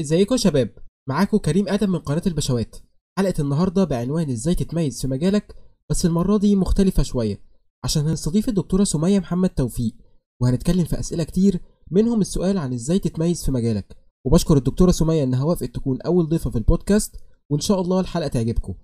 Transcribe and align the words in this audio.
إزيكم 0.00 0.34
يا 0.34 0.38
شباب؟ 0.38 0.70
معاكم 1.08 1.36
كريم 1.36 1.68
آدم 1.68 1.92
من 1.92 1.98
قناة 1.98 2.22
البشوات. 2.26 2.76
حلقة 3.18 3.34
النهارده 3.40 3.84
بعنوان 3.84 4.30
إزاي 4.30 4.54
تتميز 4.54 5.00
في 5.00 5.08
مجالك 5.08 5.54
بس 5.90 6.06
المرة 6.06 6.36
دي 6.36 6.56
مختلفة 6.56 7.02
شوية. 7.02 7.40
عشان 7.84 8.08
هنستضيف 8.08 8.48
الدكتورة 8.48 8.84
سمية 8.84 9.18
محمد 9.18 9.48
توفيق 9.48 9.94
وهنتكلم 10.42 10.84
في 10.84 11.00
أسئلة 11.00 11.24
كتير 11.24 11.60
منهم 11.90 12.20
السؤال 12.20 12.58
عن 12.58 12.72
إزاي 12.72 12.98
تتميز 12.98 13.44
في 13.44 13.50
مجالك. 13.52 13.96
وبشكر 14.26 14.56
الدكتورة 14.56 14.90
سمية 14.90 15.22
إنها 15.24 15.44
وافقت 15.44 15.74
تكون 15.74 16.02
أول 16.02 16.28
ضيفة 16.28 16.50
في 16.50 16.58
البودكاست 16.58 17.16
وإن 17.50 17.60
شاء 17.60 17.80
الله 17.80 18.00
الحلقة 18.00 18.28
تعجبكم. 18.28 18.74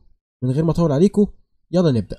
من 0.45 0.51
غير 0.51 0.65
ما 0.65 0.71
أطول 0.71 0.93
عليكم 0.93 1.27
يلا 1.71 1.91
نبدأ. 1.91 2.19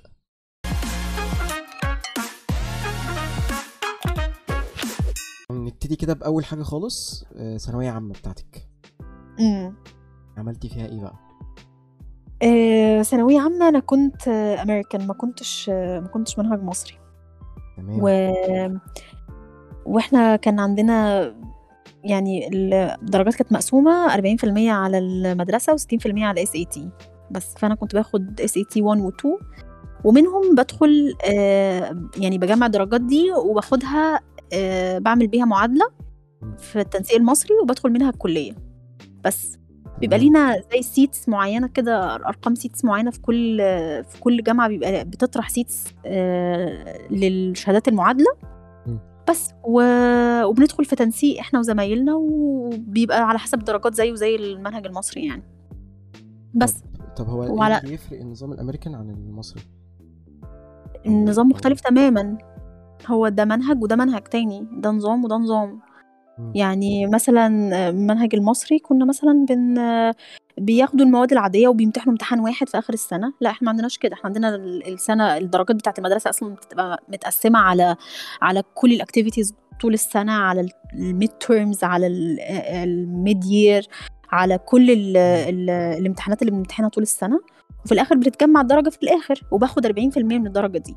نبتدي 5.51 5.95
كده 5.95 6.13
بأول 6.13 6.45
حاجة 6.45 6.63
خالص 6.63 7.25
آه، 7.35 7.57
ثانوية 7.57 7.89
عامة 7.89 8.13
بتاعتك. 8.13 8.72
امم 9.39 9.73
عملتي 10.37 10.69
فيها 10.69 10.85
إيه 10.85 11.01
بقى؟ 11.01 11.15
آه، 12.43 13.01
ثانوية 13.01 13.39
عامة 13.41 13.69
أنا 13.69 13.79
كنت 13.79 14.27
أمريكان 14.27 15.07
ما 15.07 15.13
كنتش 15.13 15.69
ما 15.69 16.07
كنتش 16.13 16.39
منهج 16.39 16.63
مصري. 16.63 16.97
تمام. 17.77 17.99
و... 18.01 18.33
وإحنا 19.85 20.35
كان 20.35 20.59
عندنا 20.59 21.23
يعني 22.03 22.49
الدرجات 23.01 23.35
كانت 23.35 23.51
مقسومة 23.53 24.07
40% 24.07 24.71
على 24.71 24.97
المدرسة 24.97 25.75
و60% 25.75 26.17
على 26.17 26.41
ال 26.55 26.65
SAT 26.65 26.89
بس 27.31 27.53
فأنا 27.57 27.75
كنت 27.75 27.95
باخد 27.95 28.41
SAT 28.41 28.81
1 28.81 29.01
و 29.01 29.09
2 29.09 29.37
ومنهم 30.03 30.55
بدخل 30.55 31.13
آه، 31.33 32.07
يعني 32.17 32.37
بجمع 32.37 32.65
الدرجات 32.65 33.01
دي 33.01 33.31
وباخدها 33.31 34.19
آه، 34.53 34.97
بعمل 34.99 35.27
بيها 35.27 35.45
معادلة 35.45 35.85
في 36.57 36.79
التنسيق 36.81 37.17
المصري 37.17 37.55
وبدخل 37.63 37.89
منها 37.89 38.09
الكلية. 38.09 38.53
بس 39.25 39.57
بيبقى. 39.99 40.19
لينا 40.19 40.61
زي 40.73 40.81
seats 40.81 41.29
معينة 41.29 41.67
كده 41.67 42.15
أرقام 42.15 42.55
seats 42.55 42.85
معينة 42.85 43.11
في 43.11 43.21
كل 43.21 43.57
في 44.03 44.19
كل 44.19 44.43
جامعة 44.43 44.67
بيبقى 44.67 45.05
بتطرح 45.05 45.49
seats 45.49 45.85
آه، 46.05 47.07
للشهادات 47.11 47.87
المعادلة. 47.87 48.31
بس 49.29 49.51
و... 49.63 49.81
وبندخل 50.43 50.85
في 50.85 50.95
تنسيق 50.95 51.39
إحنا 51.39 51.59
وزمايلنا 51.59 52.15
وبيبقى 52.15 53.21
على 53.29 53.39
حسب 53.39 53.59
الدرجات 53.59 53.93
زيه 53.95 54.15
زي 54.15 54.35
المنهج 54.35 54.85
المصري 54.85 55.25
يعني. 55.25 55.43
بس. 56.53 56.73
طب, 56.73 57.13
طب 57.15 57.29
هو 57.29 57.43
إيه 57.43 57.49
وعلى- 57.49 57.83
اللي 57.83 57.93
يفرق 57.93 58.19
النظام 58.19 58.51
الأمريكان 58.51 58.95
عن 58.95 59.09
المصري؟ 59.09 59.61
النظام 61.05 61.49
مختلف 61.49 61.81
تماما. 61.81 62.37
هو 63.07 63.27
ده 63.27 63.45
منهج 63.45 63.83
وده 63.83 63.95
منهج 63.95 64.21
تاني 64.23 64.67
ده 64.77 64.91
نظام 64.91 65.23
وده 65.25 65.35
نظام. 65.35 65.79
يعني 66.55 67.07
مثلا 67.07 67.47
المنهج 67.89 68.35
المصري 68.35 68.79
كنا 68.79 69.05
مثلا 69.05 69.45
بن 69.49 69.75
بياخدوا 70.57 71.05
المواد 71.05 71.31
العادية 71.31 71.67
وبيمتحنوا 71.67 72.11
امتحان 72.13 72.39
واحد 72.39 72.69
في 72.69 72.77
آخر 72.77 72.93
السنة. 72.93 73.33
لا 73.41 73.49
إحنا 73.49 73.65
ما 73.65 73.69
عندناش 73.71 73.97
كده. 73.97 74.13
إحنا 74.13 74.25
عندنا 74.25 74.55
ال- 74.55 74.93
السنة 74.93 75.37
الدرجات 75.37 75.75
بتاعة 75.75 75.93
المدرسة 75.97 76.29
أصلا 76.29 76.55
بتبقى 76.55 77.03
متقسمة 77.09 77.59
على 77.59 77.95
على 78.41 78.63
كل 78.75 78.93
ال 78.93 78.99
activities 78.99 79.53
طول 79.81 79.93
السنة 79.93 80.31
على 80.31 80.67
ال 80.93 81.29
midterms 81.29 81.83
على 81.83 82.07
ال 82.83 83.43
midyear 83.45 83.87
على 84.31 84.57
كل 84.57 84.91
ال 84.91 85.17
ال 85.17 85.69
الامتحانات 85.69 86.41
اللي 86.41 86.51
بنمتحنها 86.51 86.89
طول 86.89 87.01
السنة. 87.03 87.39
وفي 87.85 87.91
الآخر 87.91 88.15
بتتجمع 88.15 88.61
الدرجة 88.61 88.89
في 88.89 89.03
الآخر 89.03 89.41
وباخد 89.51 89.85
40% 89.87 90.17
من 90.17 90.47
الدرجة 90.47 90.77
دي. 90.77 90.95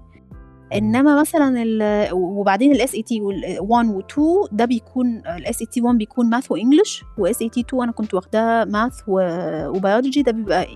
إنما 0.75 1.21
مثلا 1.21 1.63
ال- 1.63 2.13
وبعدين 2.13 2.73
ال 2.73 2.95
SAT 2.95 3.21
1 3.21 3.89
و 3.89 4.01
2 4.01 4.27
ده 4.53 4.65
بيكون 4.65 5.17
ال 5.27 5.61
SAT 5.61 5.81
1 5.81 5.99
بيكون 5.99 6.31
math 6.31 6.53
و 6.53 7.05
English 7.19 7.43
و 7.43 7.49
SAT 7.49 7.61
2 7.61 7.83
أنا 7.83 7.93
كنت 7.93 8.15
واخداها 8.15 8.65
math 8.65 8.95
و 9.09 9.23
biology 9.23 10.23
ده 10.23 10.33
بيبقى 10.33 10.67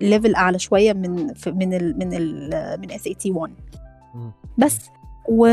level 0.00 0.34
أعلى 0.34 0.58
شوية 0.58 0.92
من 0.92 1.10
من 1.46 1.74
ال 1.74 1.98
من 1.98 2.12
ال 2.14 2.50
من 2.80 2.90
SAT 2.92 3.30
1 3.32 3.52
مم. 4.14 4.32
بس. 4.58 4.78
و... 5.28 5.46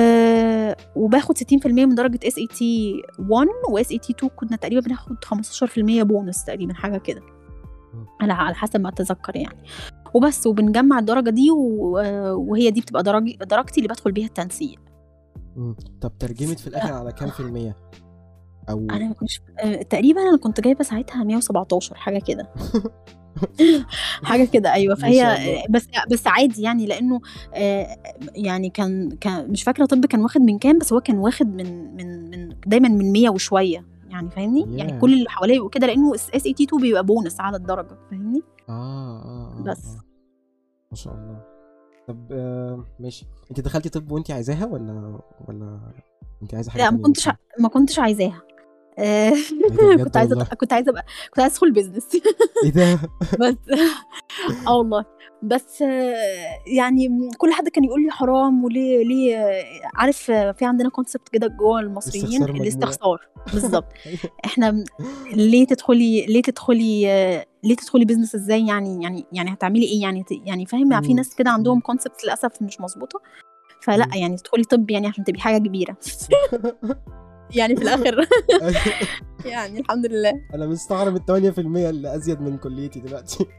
وباخد 0.96 1.38
60% 1.38 1.66
من 1.66 1.96
درجة 1.96 2.20
SAT 2.28 2.94
1 3.30 3.48
و 3.70 3.92
SAT 3.92 4.14
2 4.14 4.30
كنا 4.36 4.58
تقريبا 4.58 4.82
بناخد 4.82 5.16
15% 5.26 6.04
بونص 6.04 6.44
تقريبا 6.44 6.74
حاجة 6.74 6.98
كده. 6.98 7.22
على 8.22 8.56
حسب 8.56 8.82
ما 8.82 8.90
أتذكر 8.90 9.36
يعني. 9.36 9.58
وبس 10.14 10.48
وبنجمع 10.48 11.00
الدرجة 11.00 11.30
دي. 11.30 11.52
وهي 11.52 12.72
دي 12.72 12.82
بتبقى 12.82 13.04
درج... 13.04 13.36
درجتي 13.44 13.78
اللي 13.82 13.88
بدخل 13.94 14.12
بيها 14.12 14.28
التنسيق 14.28 14.80
مم. 15.56 15.76
طب 16.02 16.18
ترجمت 16.20 16.60
في 16.60 16.68
الآخر 16.68 16.94
على 16.94 17.12
كام 17.12 17.30
في 17.30 17.40
المية 17.40 17.76
أو 18.70 18.88
أنا 18.92 19.16
مش 19.22 19.42
آه، 19.60 19.82
تقريبا 19.82 20.22
أنا 20.22 20.38
كنت 20.38 20.62
جايبة 20.62 20.84
ساعتها 20.84 21.24
117 21.24 21.96
حاجة 21.96 22.20
كده 22.20 22.50
حاجة 24.24 24.46
كده 24.46 24.74
أيوه 24.74 24.96
فهي. 24.96 25.64
بس 25.70 25.88
بس 26.12 26.28
عادي 26.28 26.62
يعني 26.62 26.86
لأنه 26.86 27.22
آه، 27.54 27.98
يعني 28.36 28.70
كان 28.70 29.10
كان 29.10 29.52
مش 29.52 29.64
فاكرة 29.64 29.86
طب 29.86 30.06
كان 30.06 30.22
واخد 30.22 30.42
من 30.42 30.60
كام 30.60 30.78
بس 30.78 30.94
هو 30.94 31.00
كان 31.02 31.18
واخد 31.18 31.48
من 31.48 31.96
من 31.96 32.30
من 32.30 32.56
دايما 32.68 32.90
من 32.90 33.12
100 33.12 33.30
وشوية 33.30 33.86
يعني 34.10 34.30
فاهمني 34.30 34.78
يعني 34.78 34.92
ياه. 34.92 35.00
كل 35.00 35.14
اللي 35.14 35.30
حواليه 35.30 35.56
يبقوا 35.56 35.70
كده 35.70 35.88
لأنه 35.88 36.16
SAT 36.16 36.64
2 36.64 36.82
بيبقى 36.82 37.06
بونص 37.06 37.40
على 37.40 37.58
الدرجة 37.58 37.98
فاهمني 38.12 38.42
آه 38.70 39.22
آه, 39.24 39.58
آه 39.60 39.64
بس. 39.64 39.86
آه. 39.88 40.02
ما 40.92 40.98
شاء 40.98 41.14
الله 41.14 41.44
طب 42.08 42.28
آه 42.32 42.86
ماشي 43.00 43.26
انت 43.52 43.60
دخلتي 43.62 43.90
طب 43.90 44.12
وانت 44.12 44.32
عايزاها 44.32 44.66
ولا 44.66 45.20
ولا 45.48 45.94
انت 46.42 46.54
عايزة 46.54 46.72
حاجة 46.72 46.82
لا 46.82 46.92
ما 46.92 47.02
كنتش 47.02 47.22
مثلاً؟ 47.28 47.38
ما 47.60 47.70
كنتش 47.70 48.00
عايزاها 48.00 48.42
إيه 49.00 49.34
كنت 50.04 50.18
عايزة 50.18 50.36
والله؟ 50.36 50.46
كنت 50.56 50.74
عايزة 50.74 50.92
ابقى 50.92 51.06
كنت 51.30 51.40
عايزة 51.40 51.54
أدخل 51.56 51.72
business 51.72 52.08
إيه 52.66 52.72
ده؟ 52.72 53.00
بس 53.40 53.56
آه 54.68 54.78
والله. 54.78 55.06
بس 55.44 55.82
يعني 56.68 57.30
كل 57.38 57.54
حد 57.54 57.70
كان 57.70 57.84
يقول 57.84 58.04
لي 58.04 58.12
حرام 58.12 58.64
وليه 58.64 59.04
ليه 59.06 59.64
عارف 59.96 60.18
في 60.32 60.66
عندنا 60.66 60.90
concept 60.90 61.30
كده 61.30 61.48
جوه 61.48 61.80
المصريين. 61.80 62.44
الاستخسار. 62.44 63.28
بالظبط. 63.54 63.86
إحنا 64.46 64.72
م- 64.72 64.84
ليه 65.34 65.66
تدخلي 65.68 66.26
ليه 66.26 66.42
تدخلي 66.42 67.02
ليه 67.64 67.76
تدخلي 67.76 68.06
business 68.06 68.36
إزاي؟ 68.36 68.68
يعني 68.68 69.04
يعني 69.04 69.26
يعني 69.32 69.54
هتعملي 69.54 69.86
إيه؟ 69.86 70.02
يعني 70.02 70.26
يعني 70.46 70.66
فاهم؟ 70.66 71.02
في. 71.02 71.14
ناس 71.14 71.36
كده 71.36 71.50
عندهم. 71.52 71.80
concept 71.80 72.24
للأسف 72.24 72.62
مش 72.62 72.82
مظبوطة. 72.82 73.22
فلأ. 73.82 74.08
يعني 74.16 74.38
تدخلي 74.38 74.64
طب 74.64 74.92
يعني 74.92 75.08
عشان 75.08 75.24
تبقي 75.24 75.40
حاجة 75.42 75.58
كبيرة. 75.58 75.98
يعني 77.56 77.76
في 77.76 77.82
الآخر. 77.82 78.28
يعني 79.46 79.80
الحمد 79.80 80.06
لله. 80.06 80.42
أنا 80.54 80.66
مستغرب 80.66 81.16
ال 81.16 81.54
8% 81.54 81.60
اللي 81.60 82.16
أزيد 82.16 82.42
من 82.42 82.58
كليتي 82.58 83.00
دلوقتي. 83.00 83.46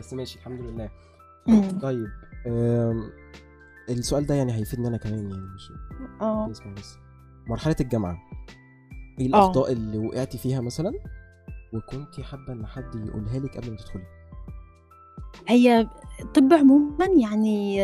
بس 0.00 0.12
ماشي 0.12 0.38
الحمد 0.38 0.60
لله. 0.60 0.90
طيب 1.82 2.06
السؤال 3.88 4.26
ده 4.26 4.34
يعني 4.34 4.52
هيفيدني 4.52 4.88
أنا 4.88 4.96
كمان 4.96 5.30
يعني 5.30 5.46
مش 5.54 5.72
آه. 6.20 6.48
بس. 6.48 6.98
مرحلة 7.46 7.76
الجامعة 7.80 8.18
إيه 9.18 9.24
آه. 9.24 9.28
الأخطاء 9.28 9.72
اللي 9.72 9.98
وقعتي 9.98 10.38
فيها 10.38 10.60
مثلا؟ 10.60 10.92
وكنتي 11.72 12.22
حابة 12.22 12.52
إن 12.52 12.66
حد 12.66 12.94
يقولها 12.94 13.38
لك 13.38 13.56
قبل 13.56 13.70
ما 13.70 13.76
تدخلي؟ 13.76 14.02
هي 15.48 15.88
الطب 16.20 16.52
عموما 16.52 17.06
يعني 17.06 17.80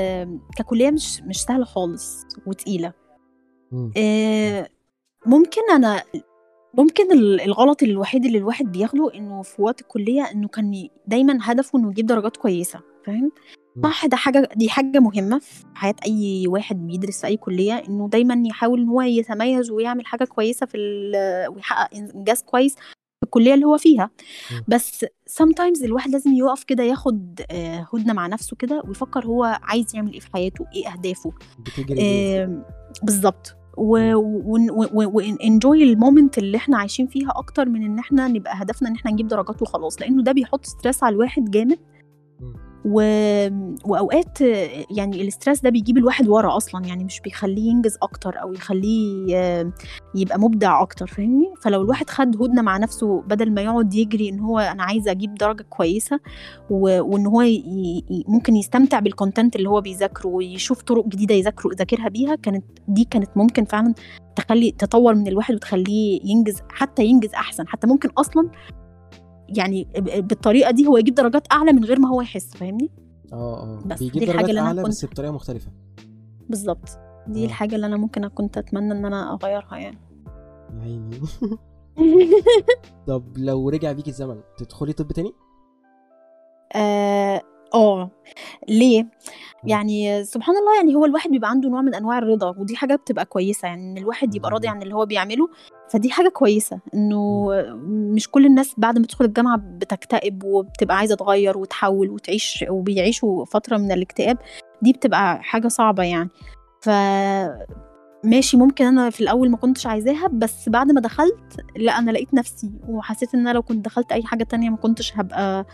ككلية 0.57 0.91
مش 0.91 1.23
مش 1.23 1.43
سهلة 1.43 1.65
خالص 1.65 2.27
وتقيلة. 2.47 2.93
مم. 3.73 3.93
آه، 3.97 4.69
ممكن 5.27 5.61
أنا 5.73 6.03
ممكن 6.75 7.13
ال- 7.13 7.41
الغلط 7.41 7.83
الوحيد 7.83 8.25
اللي 8.25 8.39
الواحد 8.39 8.73
بياخده 8.73 9.15
إنه 9.15 9.43
في 9.43 9.63
وقت 9.63 9.81
الكلية 9.81 10.23
إنه 10.23 10.49
كان 10.49 10.89
دايما 11.07 11.39
هدفه 11.43 11.79
إنه 11.79 11.91
يجيب 11.91 12.07
درجات 12.07 12.37
كويسة 12.37 12.81
فاهم؟ 13.07 13.33
صح 13.83 14.07
ده 14.07 14.17
حاجة 14.17 14.49
دي 14.57 14.69
حاجة 14.69 14.99
مهمة 15.01 15.39
في 15.39 15.65
حياة 15.75 15.95
أي 16.07 16.45
واحد 16.49 16.87
بيدرس 16.87 17.21
في 17.21 17.27
أي 17.27 17.37
كلية 17.37 17.75
إنه 17.89 18.09
دايما 18.09 18.43
يحاول 18.47 18.81
إن 18.81 18.89
هو 18.89 19.03
يتميز 19.03 19.71
ويعمل 19.71 20.07
حاجة 20.07 20.25
كويسة 20.25 20.67
في 20.67 20.79
ويحقق 21.55 21.95
إنجاز 21.97 22.43
كويس 22.43 22.75
في 22.75 23.25
الكلية 23.25 23.55
اللي 23.55 23.67
هو 23.67 23.79
فيها 23.79 24.11
مم. 24.53 24.65
بس 24.69 25.05
sometimes 25.31 25.85
الواحد 25.85 26.11
لازم 26.11 26.33
يقف 26.33 26.65
كده 26.65 26.83
ياخد 26.83 27.41
آه، 27.51 27.89
هدنة 27.95 28.13
مع 28.13 28.27
نفسه 28.27 28.57
كده 28.57 28.83
ويفكر 28.89 29.27
هو 29.27 29.59
عايز 29.63 29.95
يعمل 29.97 30.13
إيه 30.13 30.21
في 30.21 30.29
حياته 30.33 30.67
إيه 30.75 30.89
أهدافه 30.93 31.33
بتجري؟ 31.59 32.01
آه، 32.03 32.65
بالظبط 33.03 33.57
و 34.99 35.13
enjoy 35.13 35.83
ال 35.93 35.99
moment 35.99 36.39
اللي 36.39 36.57
إحنا 36.57 36.79
عايشين 36.79 37.07
فيها 37.07 37.31
أكتر 37.37 37.69
من 37.69 37.83
إن 37.85 37.99
إحنا 37.99 38.29
نبقى 38.29 38.53
هدفنا 38.57 38.89
إن 38.89 38.95
إحنا 38.95 39.11
نجيب 39.11 39.29
درجات 39.29 39.63
وخلاص 39.63 40.01
لأنه 40.01 40.23
ده 40.23 40.33
بيحط 40.33 40.65
stress 40.67 41.03
على 41.05 41.13
الواحد 41.15 41.51
جامد. 41.51 41.79
و... 42.85 43.01
وأوقات 43.85 44.41
يعني 44.91 45.23
ال 45.23 45.28
stress 45.28 45.61
ده 45.61 45.71
بيجيب 45.71 45.99
الواحد 45.99 46.29
ورا 46.29 46.57
أصلا 46.57 46.87
يعني 46.87 47.05
مش 47.05 47.21
بيخليه 47.21 47.71
ينجز 47.71 47.97
أكتر 48.03 48.43
أو 48.43 48.53
يخليه 48.53 49.37
يبقى 50.15 50.39
مبدع 50.41 50.83
أكتر 50.83 51.07
فاهمني 51.07 51.55
فلو 51.63 51.83
الواحد 51.83 52.11
خد 52.11 52.43
هدنة 52.43 52.63
مع 52.63 52.77
نفسه 52.77 53.21
بدل 53.21 53.55
ما 53.55 53.61
يقعد 53.63 53.95
يجري 53.95 54.29
إن 54.29 54.41
هو 54.41 54.59
أنا 54.59 54.83
عايزه 54.83 55.11
أجيب 55.11 55.35
درجة 55.35 55.63
كويسة 55.63 56.21
و... 56.71 57.01
وإن 57.03 57.27
هو. 57.27 57.43
ي... 57.43 58.05
ممكن 58.29 58.57
يستمتع 58.57 59.01
بال 59.01 59.13
content 59.13 59.57
اللي 59.57 59.69
هو 59.69 59.81
بيذاكره 59.81 60.29
ويشوف 60.29 60.83
طرق 60.83 61.07
جديدة 61.07 61.35
يذاكره 61.35 61.71
يذاكرها 61.73 62.09
بيها 62.09 62.35
كانت 62.35 62.65
دي 62.89 63.05
كانت 63.11 63.31
ممكن 63.37 63.65
فعلا 63.65 63.95
تخلي 64.37 64.71
تطور 64.71 65.15
من 65.15 65.29
الواحد 65.29 65.55
وتخليه 65.55 66.21
ينجز 66.25 66.63
حتى 66.71 67.05
ينجز 67.05 67.35
أحسن 67.35 67.69
حتى 67.69 67.87
ممكن 67.87 68.09
أصلا 68.09 68.49
يعني 69.57 69.89
بالطريقة 70.17 70.71
دي 70.71 70.87
هو 70.87 70.97
يجيب 70.97 71.15
درجات 71.15 71.47
أعلى 71.53 71.73
من 71.73 71.85
غير 71.85 71.99
ما 72.01 72.09
هو 72.09 72.21
يحس 72.23 72.51
فاهمني؟ 72.57 72.91
آه 73.33 73.63
آه. 73.63 73.83
بس 73.87 73.99
بيجيب 73.99 74.21
دي 74.21 74.27
درجات 74.27 74.49
اللي 74.51 74.61
أعلى 74.61 74.83
كنت- 74.83 74.91
بس 74.91 75.05
بطريقة 75.05 75.33
مختلفة. 75.33 75.71
بالظبط. 76.49 76.89
دي 77.27 77.43
آه. 77.43 77.47
الحاجة 77.47 77.75
اللي 77.75 77.87
أنا 77.87 77.97
ممكن 77.97 78.29
كنت 78.29 78.59
اتمنى 78.59 78.93
إن 78.93 79.05
أنا 79.05 79.33
أغيرها 79.35 79.77
يعني. 79.77 79.99
عيني. 80.81 81.21
طب 83.09 83.25
لو 83.37 83.69
رجع 83.69 83.93
بيك 83.93 84.09
الزمن 84.09 84.41
تدخلي 84.59 84.93
طب 84.93 85.13
تاني؟ 85.13 85.33
آه 86.77 87.43
آه. 87.75 88.11
ليه 88.69 89.07
يعني 89.65 90.25
سبحان 90.25 90.55
الله 90.57 90.77
يعني 90.77 90.95
هو 90.95 91.05
الواحد 91.05 91.31
بيبقى 91.31 91.51
عنده 91.51 91.69
نوع 91.69 91.81
من 91.81 91.95
أنواع 91.95 92.19
الرضا 92.19 92.55
ودي 92.59 92.77
حاجة 92.77 92.95
بتبقى 92.97 93.25
كويسة 93.25 93.69
يعني 93.69 93.83
إن 93.93 93.99
الواحد 93.99 94.35
يبقى 94.35 94.51
راضي 94.51 94.67
جميل. 94.67 94.77
عن 94.77 94.83
اللي 94.83 94.95
هو 94.95 95.07
بيعمله 95.07 95.49
فدي 95.91 96.11
حاجة 96.11 96.29
كويسة 96.29 96.81
إنه 96.95 97.49
مش 97.87 98.29
كل 98.31 98.47
الناس 98.47 98.75
بعد 98.79 98.99
ما 98.99 99.07
تدخل 99.07 99.25
الجامعة 99.25 99.57
بتكتئب 99.57 100.45
وبتبقى 100.45 100.97
عايزة 100.97 101.15
تغير 101.15 101.59
وتحول 101.59 102.11
وتعيش 102.11 102.65
وبيعيشوا 102.69 103.45
فترة 103.45 103.77
من 103.77 103.93
الاكتئاب 103.93 104.39
دي 104.83 104.93
بتبقى 104.93 105.43
حاجة 105.43 105.69
صعبة 105.69 106.03
يعني 106.03 106.29
ف 106.81 106.89
ماشي 108.25 108.57
ممكن 108.57 108.85
أنا 108.85 109.11
في 109.11 109.21
الأول 109.21 109.51
ما 109.51 109.57
كنتش 109.57 109.87
عايزاها 109.87 110.29
بس 110.29 110.69
بعد 110.69 110.93
ما 110.93 111.01
دخلت 111.01 111.57
لأ 111.77 111.99
أنا 111.99 112.11
لقيت 112.11 112.35
نفسي 112.35 112.71
وحسيت 112.89 113.35
إن 113.35 113.41
أنا 113.41 113.53
لو 113.53 113.63
كنت 113.63 113.85
دخلت 113.85 114.13
أي 114.13 114.23
حاجة 114.23 114.45
تانية 114.45 114.71
ما 114.71 114.77
كنتش 114.77 115.13
هبقى 115.17 115.67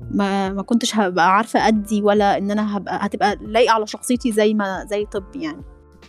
ما 0.00 0.52
ما 0.52 0.62
كنتش 0.62 0.96
هبقى 0.96 1.36
عارفة 1.36 1.68
ادي 1.68 2.02
ولا 2.02 2.38
إن 2.38 2.50
أنا 2.50 2.76
هبقى 2.76 3.06
هتبقى 3.06 3.36
لايقة 3.36 3.72
على 3.74 3.86
شخصيتي 3.86 4.32
زي 4.32 4.54
ما 4.54 4.84
زي 4.84 5.04
طب 5.06 5.24
يعني. 5.36 5.62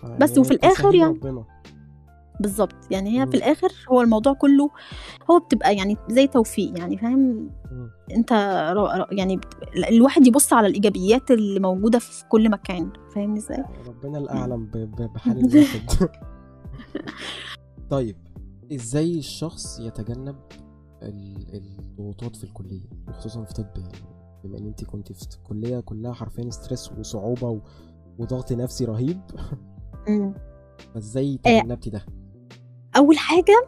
آه، 0.03 0.17
بس 0.17 0.29
يعني 0.29 0.41
وفي 0.41 0.51
الآخر 0.51 0.75
تسهيل 0.89 0.95
يعني- 0.95 1.43
بالظبط 2.39 2.75
يعني 2.91 3.09
هي 3.19 3.25
مم. 3.25 3.31
في 3.31 3.37
الآخر 3.37 3.69
هو 3.91 4.01
الموضوع 4.01 4.33
كله 4.33 4.69
هو 5.31 5.39
بتبقى 5.39 5.75
يعني 5.75 5.97
زي 6.09 6.27
توفيق 6.27 6.79
يعني 6.79 6.97
فاهم. 6.97 7.49
أنت 8.15 8.31
يعني 9.11 9.39
الواحد 9.89 10.27
يبص 10.27 10.53
على 10.53 10.67
الإيجابيات 10.67 11.31
اللي 11.31 11.59
موجودة 11.59 11.99
في 11.99 12.25
كل 12.29 12.49
مكان 12.49 12.89
فاهمني 13.15 13.39
إزاي؟ 13.39 13.63
ربنا 13.87 14.17
الأعلم 14.17 14.65
بحال 15.15 15.37
الواحد. 15.55 15.89
طيب 17.89 18.17
إزاي 18.73 19.17
الشخص 19.19 19.79
يتجنب 19.79 20.35
الضغوطات 21.03 22.35
في 22.35 22.43
الكلية 22.43 22.89
وخصوصا 23.07 23.43
في 23.43 23.53
طب 23.53 23.65
يعني 23.77 23.91
بما 24.43 24.57
إن 24.57 24.65
انت 24.65 24.83
كنت 24.83 25.11
في 25.11 25.25
كلية 25.43 25.79
كلها 25.79 26.13
حرفيا 26.13 26.49
ستريس 26.49 26.91
وصعوبة 26.91 27.49
و... 27.49 27.59
وضغط 28.19 28.51
نفسي 28.51 28.85
رهيب. 28.85 29.21
فإزاي 30.93 31.39
آه. 31.45 31.61
تجنبتي 31.61 31.89
ده 31.89 32.05
أول 32.97 33.17
حاجة 33.17 33.67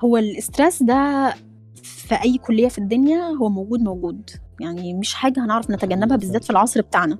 هو 0.00 0.16
ال 0.16 0.25
stress 0.25 0.82
ده 0.82 1.34
في 1.82 2.14
أي 2.14 2.38
كلية 2.38 2.68
في 2.68 2.78
الدنيا 2.78 3.22
هو 3.22 3.48
موجود 3.48 3.80
موجود 3.80 4.30
يعني 4.60 4.94
مش 4.94 5.14
حاجة 5.14 5.44
هنعرف 5.44 5.70
نتجنبها 5.70 6.16
بالذات 6.16 6.44
في. 6.44 6.50
العصر 6.50 6.80
بتاعنا. 6.80 7.18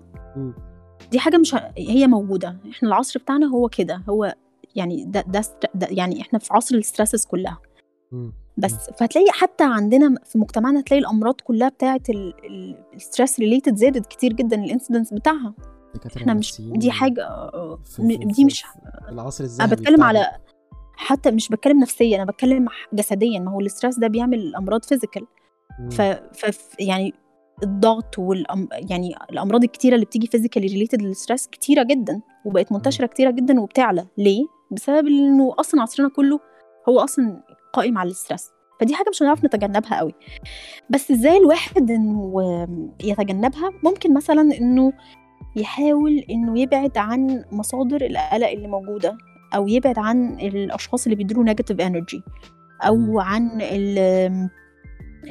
دي 1.10 1.18
حاجة 1.18 1.36
مش 1.36 1.54
هي 1.78 2.06
موجودة 2.06 2.56
إحنا 2.70 2.88
العصر 2.88 3.20
بتاعنا 3.20 3.46
هو 3.46 3.68
كده 3.68 4.02
هو 4.08 4.34
يعني 4.76 5.04
ده, 5.04 5.20
ده, 5.20 5.42
ده 5.74 5.86
يعني 5.90 6.20
إحنا 6.20 6.38
في 6.38 6.48
عصر 6.54 6.74
ال 6.74 6.80
stresses 6.80 7.26
كلها. 7.26 7.58
بس 8.58 8.90
فهتلاقي 8.98 9.26
حتى 9.32 9.64
عندنا 9.64 10.14
في 10.24 10.38
مجتمعنا 10.38 10.80
هتلاقي 10.80 11.00
الأمراض 11.00 11.34
كلها 11.40 11.68
بتاعه 11.68 12.00
ال 12.94 13.01
stress 13.01 13.40
related 13.40 13.76
زادت 13.76 14.06
كتير 14.06 14.32
جدا 14.32 14.64
ال 14.64 14.69
incidence 14.69 15.14
بتاعها. 15.14 15.54
إحنا 16.16 16.34
مش 16.34 16.60
دي 16.60 16.90
حاجة 16.90 17.22
آه، 17.26 17.78
في- 17.84 18.16
دي 18.16 18.44
مش 18.44 18.64
العصر 19.08 19.44
أنا 19.44 19.52
الذهبي 19.52 19.76
بتكلم 19.76 19.96
بتاعنا. 19.96 20.18
على 20.18 20.36
حتى 20.96 21.30
مش 21.30 21.48
بتكلم 21.48 21.80
نفسيا 21.80 22.16
أنا 22.16 22.24
بتكلم 22.24 22.68
جسديا. 22.92 23.38
ما 23.40 23.50
هو 23.50 23.60
ال 23.60 23.66
stress 23.66 23.98
ده 23.98 24.06
بيعمل 24.08 24.54
امراض 24.56 24.84
physical. 24.84 25.26
ف, 25.90 26.00
ف 26.32 26.74
يعني 26.80 27.14
الضغط 27.62 28.18
والأم 28.18 28.68
يعني 28.72 29.14
الأمراض 29.30 29.62
الكتيرة 29.64 29.94
اللي 29.94 30.06
بتيجي 30.06 30.26
physically 30.26 30.66
related 30.66 31.02
لل 31.02 31.13
stress 31.13 31.46
كتيرة 31.46 31.82
جدا 31.82 32.20
وبقت 32.44 32.72
منتشرة 32.72 33.06
كتيرة 33.06 33.30
جدا 33.30 33.60
وبتعلى. 33.60 34.06
ليه؟ 34.18 34.44
بسبب 34.70 35.06
إنه 35.06 35.54
أصلا 35.58 35.82
عصرنا 35.82 36.08
كله 36.08 36.40
هو 36.88 37.00
أصلا 37.00 37.42
قائم 37.78 37.98
على 37.98 38.06
ال 38.06 38.13
stress 38.13 38.50
فدي 38.80 38.94
حاجة 38.94 39.08
مش 39.08 39.22
هنعرف 39.22 39.44
نتجنبها 39.44 39.98
قوي. 39.98 40.14
بس 40.90 41.10
إزاي 41.10 41.36
الواحد 41.36 41.90
إنه 41.90 42.32
يتجنبها؟ 43.04 43.70
ممكن 43.84 44.14
مثلا 44.14 44.58
إنه 44.60 44.92
يحاول 45.56 46.18
إنه 46.30 46.60
يبعد 46.60 46.98
عن 46.98 47.44
مصادر 47.52 48.06
القلق 48.06 48.48
اللي 48.48 48.68
موجودة 48.68 49.18
أو 49.54 49.68
يبعد 49.68 49.98
عن 49.98 50.40
الأشخاص 50.40 51.04
اللي 51.04 51.16
بيديله 51.16 51.42
negative 51.42 51.80
energy 51.80 52.22
أو. 52.82 53.20
عن 53.20 53.58
ال 53.62 54.48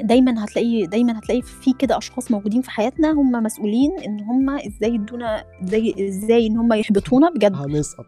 دايما 0.03 0.43
هتلاقي 0.43 0.85
دايما 0.87 1.19
هتلاقي 1.19 1.41
في 1.41 1.73
كده 1.73 1.97
أشخاص 1.97 2.31
موجودين 2.31 2.61
في 2.61 2.71
حياتنا 2.71 3.11
هم 3.11 3.31
مسؤولين 3.31 3.91
إن 4.05 4.19
هم 4.19 4.49
إزاي 4.49 4.93
يدونا 4.95 5.43
إزاي 5.63 6.07
إزاي 6.07 6.47
إن 6.47 6.57
هم 6.57 6.73
يحبطونا 6.73 7.29
بجد. 7.29 7.55
هنسقط. 7.55 8.05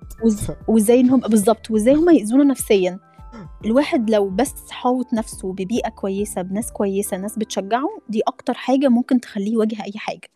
وإزاي 0.67 0.99
إن 0.99 1.09
هم 1.09 1.19
بالظبط 1.19 1.71
وإزاي 1.71 1.93
هم 1.95 2.09
يأذونا 2.09 2.43
نفسيا. 2.43 2.99
الواحد 3.65 4.09
لو 4.09 4.29
بس 4.29 4.71
حاوط 4.71 5.13
نفسه 5.13 5.53
ببيئة 5.53 5.89
كويسة 5.89 6.41
بناس 6.41 6.71
كويسة 6.71 7.17
ناس 7.17 7.37
بتشجعه 7.39 7.89
دي 8.09 8.21
أكتر 8.27 8.53
حاجة 8.53 8.87
ممكن 8.87 9.19
تخليه 9.21 9.53
يواجه 9.53 9.83
أي 9.83 9.91
حاجة. 9.95 10.27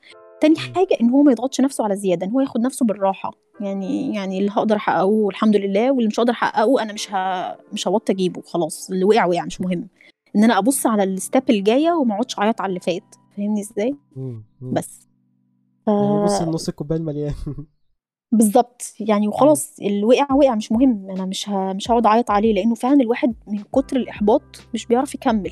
تاني. 0.42 0.56
حاجة 0.60 0.98
إن 1.02 1.10
هو 1.10 1.24
ما 1.24 1.32
يضغطش 1.32 1.62
نفسه 1.62 1.84
على 1.84 1.96
زيادة 1.96 2.26
إن 2.26 2.32
هو 2.32 2.40
ياخد 2.40 2.62
نفسه 2.62 2.86
بالراحة. 2.86 3.32
يعني 3.62 4.16
يعني 4.16 4.40
اللي 4.40 4.52
هقدر 4.52 4.76
أحققه 4.76 5.30
الحمد 5.30 5.56
لله 5.56 5.92
واللي 5.92 6.08
مش 6.08 6.20
هقدر 6.20 6.34
أحققه 6.34 6.82
أنا 6.82 6.94
مش 6.94 7.14
ه... 7.14 7.16
مش 7.74 7.88
هوطي 7.88 8.14
أجيبه 8.14 8.42
خلاص 8.42 8.90
اللي 8.92 9.04
وقع 9.06 9.26
وقع 9.26 9.46
مش 9.46 9.62
مهم. 9.62 9.88
إن 10.36 10.44
أنا 10.44 10.58
أبص 10.58 10.88
على 10.88 11.04
الستيب 11.04 11.50
الجاية 11.50 11.92
وما 11.92 12.14
أقعدش 12.14 12.40
أعيط 12.40 12.62
على 12.62 12.70
اللي 12.70 12.80
فات. 12.80 13.16
فاهمني 13.38 13.62
إزاي. 13.62 13.96
بس. 14.62 15.08
ف... 15.86 15.88
يعني 15.88 16.24
بص 16.26 16.42
النص 16.42 16.70
الكوباية 16.70 17.00
المليان. 17.00 17.34
بالظبط 18.34 18.94
يعني 19.00 19.28
وخلاص 19.28 19.76
اللي 19.82 20.04
وقع 20.04 20.34
وقع 20.36 20.56
مش 20.56 20.72
مهم. 20.72 21.10
أنا 21.10 21.26
مش 21.26 21.50
ه... 21.50 21.74
مش 21.74 21.92
هقعد 21.92 22.06
أعيط 22.06 22.32
عليه 22.32 22.54
لأنه 22.54 22.76
فعلا 22.76 23.02
الواحد 23.02 23.34
من 23.48 23.60
كتر 23.76 23.96
الإحباط 23.98 24.42
مش 24.74 24.86
بيعرف 24.86 25.16
يكمل. 25.16 25.52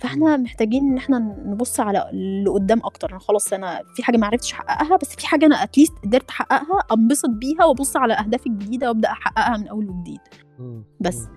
فإحنا 0.00 0.36
محتاجين 0.36 0.90
إن 0.90 0.96
إحنا 0.96 1.18
نبص 1.46 1.80
على 1.80 2.10
اللي 2.10 2.50
قدام 2.50 2.78
أكتر. 2.84 3.10
أنا 3.10 3.18
خلاص 3.18 3.52
أنا 3.52 3.82
في 3.96 4.02
حاجة 4.02 4.16
ما 4.16 4.26
عرفتش 4.26 4.52
أحققها 4.52 4.96
بس 4.96 5.16
في 5.16 5.26
حاجة 5.26 5.46
أنا 5.46 5.62
اتليست 5.62 5.92
قدرت 6.04 6.30
أحققها 6.30 6.78
أنبسط 6.92 7.30
بيها 7.30 7.64
وأبص 7.64 7.96
على 7.96 8.14
أهدافي 8.14 8.46
الجديدة 8.46 8.88
وأبدأ 8.88 9.08
أحققها 9.10 9.56
من 9.56 9.68
أول 9.68 9.88
وجديد. 9.90 10.20
بس. 11.00 11.28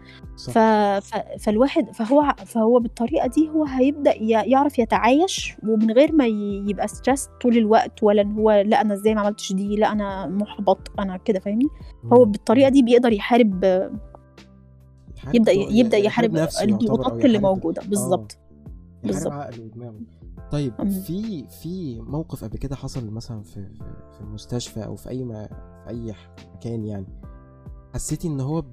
ف... 0.51 0.57
ف... 1.00 1.16
فالواحد 1.39 1.92
فهو 1.95 2.33
فهو 2.45 2.80
بالطريقة 2.80 3.28
دي 3.28 3.49
هو 3.49 3.66
هيبدأ 3.66 4.14
ي... 4.16 4.30
يعرف 4.30 4.80
يتعايش 4.80 5.57
ومن 5.64 5.92
غير 5.92 6.11
ما 6.16 6.26
ي... 6.28 6.64
يبقى 6.69 6.88
ستريس 6.88 7.30
طول 7.42 7.57
الوقت 7.57 8.04
ولا 8.04 8.21
إن 8.21 8.31
هو 8.31 8.52
لا 8.52 8.81
أنا 8.81 8.94
إزاي 8.94 9.16
ما 9.16 9.21
عملتش 9.21 9.54
دي 9.54 9.76
لا 9.76 9.92
أنا 9.92 10.28
محبط 10.28 10.92
أنا 10.99 11.18
كده 11.18 11.40
فاهمني؟ 11.40 11.66
هو. 12.14 12.26
بالطريقة 12.26 12.69
دي 12.69 12.81
بيقدر 12.83 13.14
يحارب 13.14 13.64
يحارب 15.18 15.35
يبدأ 15.35 15.52
يبدأ 15.52 15.97
يحارب 15.97 16.35
يعتبر، 16.35 16.59
أو 16.61 16.76
الضغوطات 16.76 17.26
اللي 17.26 17.38
يحارب- 17.38 17.42
موجودة. 17.56 17.81
بالظبط 17.88 18.31
يحارب 19.04 19.14
بالظبط. 19.14 19.33
عقله 19.33 19.64
ودماغه. 19.64 19.99
طيب 20.52 20.73
مم. 20.80 20.90
في 20.90 21.47
في 21.47 22.02
موقف 22.02 22.44
قبل 22.44 22.57
كده 22.57 22.76
حصل 22.76 23.09
مثلا 23.11 23.44
في 23.44 23.54
في, 23.54 23.83
في 24.16 24.21
المستشفى 24.21 24.85
أو 24.85 24.95
في 24.95 25.09
أي 25.09 25.23
ما 25.23 25.47
في 25.47 25.90
أي 25.90 26.14
مكان 26.56 26.85
يعني؟ 26.85 27.06
حسيتي 27.93 28.27
إن 28.27 28.39
هو 28.39 28.63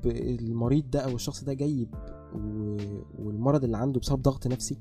المريض 0.41 0.91
ده 0.91 1.01
أو 1.01 1.15
الشخص 1.15 1.45
ده 1.45 1.53
جاي 1.55 1.89
والمرض 3.19 3.65
اللي 3.65 3.77
عنده 3.77 4.01
بسبب 4.01 4.23
ضغط 4.23 4.47
نفسي. 4.47 4.79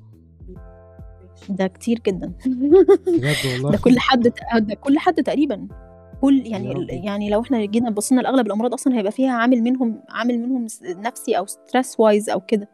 ده 1.48 1.66
كتير 1.66 1.98
جدا. 2.06 2.32
بجد 3.06 3.36
والله. 3.52 3.70
ده 3.70 3.78
كل 3.78 3.98
حد 3.98 4.32
ده 4.58 4.74
كل 4.74 4.98
حد 4.98 5.22
تقريبا. 5.22 5.68
كل 6.20 6.46
يعني. 6.46 6.86
يعني 6.90 7.30
لو 7.30 7.40
إحنا 7.40 7.64
جينا 7.64 7.90
بصينا 7.90 8.20
لأغلب 8.20 8.46
الأمراض 8.46 8.72
أصلا 8.72 8.98
هيبقى 8.98 9.12
فيها 9.12 9.32
عامل 9.32 9.62
منهم 9.62 10.02
عامل 10.08 10.38
منهم 10.38 10.66
نفسي 10.84 11.38
أو 11.38 11.46
stress 11.46 12.00
wise 12.00 12.30
أو 12.30 12.40
كده. 12.40 12.68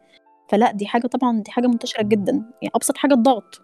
فلا 0.49 0.71
دي 0.71 0.85
حاجة 0.85 1.07
طبعا 1.07 1.39
دي 1.41 1.51
حاجة 1.51 1.67
منتشرة 1.67 2.03
جدا. 2.03 2.31
يعني 2.31 2.71
أبسط 2.75 2.97
حاجة 2.97 3.13
الضغط. 3.13 3.61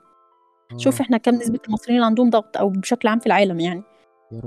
شوف 0.77 0.99
آه، 0.99 1.01
إحنا 1.01 1.17
كم 1.17 1.35
نسبة 1.35 1.59
المصريين 1.67 1.95
اللي 1.97 2.05
عندهم 2.05 2.29
ضغط 2.29 2.57
أو 2.57 2.69
بشكل 2.69 3.07
عام 3.07 3.19
في 3.19 3.25
العالم 3.27 3.59
يعني. 3.59 3.83
يا 4.31 4.39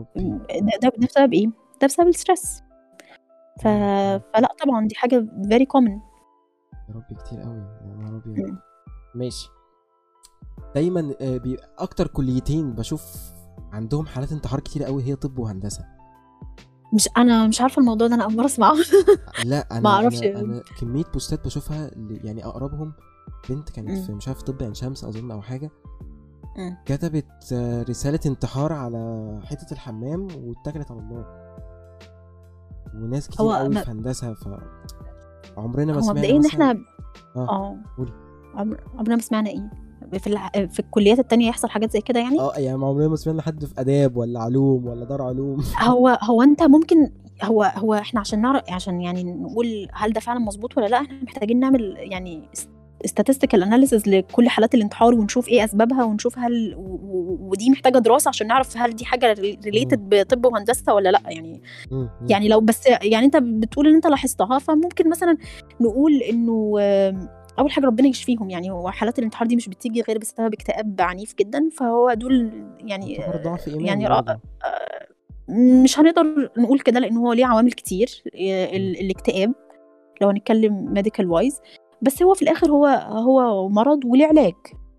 ده 0.61 0.79
ده 0.83 0.93
ده 0.99 1.07
بسبب 1.07 1.33
إيه؟ 1.33 1.47
ده 1.81 1.87
بسبب 1.87 2.09
ال 2.09 2.16
stress 2.16 2.63
ف... 3.61 3.63
فلا 4.35 4.55
طبعا 4.65 4.87
دي 4.87 4.95
حاجة 4.95 5.27
very 5.45 5.67
common 5.77 6.01
يا 6.89 6.95
ربي 6.95 7.15
كتير 7.25 7.41
قوي 7.41 7.57
يا 7.57 7.97
نهار 7.99 8.17
أبيض. 8.17 8.57
ماشي 9.15 9.49
دايما 10.75 11.15
آه،. 11.21 11.41
أكتر 11.79 12.07
كليتين 12.07 12.73
بشوف 12.73 13.33
عندهم 13.73 14.07
حالات 14.07 14.33
انتحار 14.33 14.61
كتير 14.61 14.85
قوي 14.85 15.03
هي 15.03 15.17
طب 15.17 15.39
وهندسة 15.39 15.85
مش 16.95 17.09
أنا 17.17 17.47
مش 17.47 17.61
عارفة 17.61 17.81
الموضوع 17.81 18.07
ده 18.09 18.15
أنا 18.15 18.25
أول 18.25 18.37
مرة 18.37 18.47
أسمعه 18.47 18.75
لا 19.45 19.69
أنا 19.73 19.81
ما 19.81 19.91
أعرفش. 19.91 20.23
أنا, 20.23 20.41
أنا 20.41 20.63
كمية 20.81 21.05
بوستات 21.13 21.45
بشوفها 21.45 21.91
يعني 21.97 22.45
أقربهم 22.45 22.93
بنت 23.51 23.71
كانت. 23.71 23.99
في 24.07 24.13
مش 24.13 24.29
عارف 24.29 24.43
طب 24.43 24.63
عين 24.63 24.75
شمس 24.75 25.05
أظن 25.05 25.31
أو 25.31 25.43
حاجة. 25.43 25.71
كتبت 26.87 27.53
آه، 27.53 27.83
رسالة 27.83 28.21
انتحار 28.27 28.73
على 28.73 29.41
حتة 29.45 29.73
الحمام 29.73 30.29
واتكلت 30.37 30.91
على 30.91 31.01
الله 31.01 31.25
وناس 32.95 33.29
كتير 33.29 33.47
قوي 33.47 33.69
ما- 33.69 33.81
في 33.85 33.91
هندسة 33.91 34.35
ف 34.35 34.49
عمرنا 35.57 35.93
ما 35.93 36.01
سمعنا 36.01 36.21
مبدئيا 36.21 36.41
مثلاً- 36.41 36.47
إحنا 36.47 36.71
آه، 37.37 37.49
آه. 37.49 37.77
قولي. 37.99 38.13
عمر- 38.55 38.81
عمرنا 38.95 39.15
ما 39.17 39.23
سمعنا 39.23 39.51
إيه. 39.51 39.71
في 40.19 40.27
الع... 40.27 40.49
في 40.49 40.81
الكليات 40.81 41.19
التانية 41.19 41.49
يحصل 41.49 41.69
حاجات 41.69 41.91
زي 41.93 42.01
كده 42.01 42.21
يعني؟ 42.21 42.41
آه 42.41 42.53
يعني 42.57 42.79
ما 42.79 42.87
عمرنا 42.87 43.09
ما 43.09 43.17
سمعنا 43.17 43.43
حد 43.43 43.65
في 43.65 43.81
آداب 43.81 44.17
ولا 44.17 44.41
علوم 44.41 44.87
ولا 44.87 45.05
دار 45.05 45.23
علوم. 45.23 45.61
هو 45.89 46.19
هو 46.23 46.43
أنت 46.43 46.63
ممكن 46.63 47.11
هو 47.43 47.73
هو 47.77 47.95
إحنا 47.95 48.21
عشان 48.21 48.41
نعرف 48.41 48.63
عشان 48.71 49.01
يعني 49.01 49.25
نقول 49.25 49.89
هل 49.93 50.13
ده 50.13 50.21
فعلا 50.21 50.39
مظبوط 50.39 50.79
ولا 50.79 50.87
لأ 50.87 51.01
إحنا 51.01 51.23
محتاجين 51.23 51.61
نعمل 51.61 51.95
يعني 51.99 52.49
statistical 53.09 53.59
analysis 53.65 54.09
لكل 54.09 54.49
حالات 54.49 54.75
الانتحار 54.75 55.15
ونشوف 55.15 55.49
إيه 55.49 55.65
أسبابها 55.65 56.05
ونشوف 56.05 56.39
هل 56.39 56.75
ودي 57.41 57.71
محتاجة 57.71 57.99
دراسة 57.99 58.29
عشان 58.29 58.47
نعرف 58.47 58.77
هل 58.77 58.91
دي 58.97 59.05
حاجة 59.05 59.33
ريليتد 59.65 60.09
بطب 60.09 60.45
وهندسة 60.47 60.95
ولا 60.95 61.09
لأ. 61.09 61.21
يعني. 61.27 61.63
يعني 62.29 62.49
لو 62.49 62.61
بس 62.61 62.87
يعني 62.87 63.27
أنت 63.27 63.37
بتقول 63.37 63.87
إن 63.89 63.95
أنت 63.95 64.07
لاحظتها 64.07 64.59
فممكن 64.59 65.11
مثلا 65.11 65.37
نقول 65.81 66.13
إنه 66.23 66.75
أول 67.59 67.71
حاجة 67.71 67.87
ربنا 67.87 68.09
يشفيهم 68.09 68.51
يعني 68.51 68.71
هو 68.71 68.91
حالات 68.91 69.19
الانتحار 69.19 69.49
دي 69.49 69.57
مش 69.57 69.69
بتيجي 69.69 70.03
غير 70.03 70.19
بسبب 70.19 70.55
اكتئاب 70.55 70.97
عنيف 71.01 71.35
جدا. 71.41 71.69
فهو 71.79 72.13
دول 72.15 72.51
يعني 72.81 73.19
ضعف 73.45 73.67
يعني. 73.69 74.09
رأ- 74.09 74.37
مش 75.83 75.99
هنقدر 75.99 76.51
نقول 76.59 76.81
كده 76.81 77.01
لأن 77.01 77.17
هو 77.17 77.33
ليه 77.33 77.47
عوامل 77.47 77.73
كتير 77.73 78.23
ال- 78.35 79.01
الاكتئاب. 79.01 79.53
لو 80.21 80.29
هنتكلم 80.29 80.93
medical 80.93 81.31
wise 81.31 81.61
بس 82.03 82.23
هو 82.23 82.35
في 82.35 82.43
الآخر 82.43 82.71
هو 82.71 82.87
هو 83.09 83.69
مرض 83.69 84.05
وليه 84.05 84.27
علاج 84.27 84.55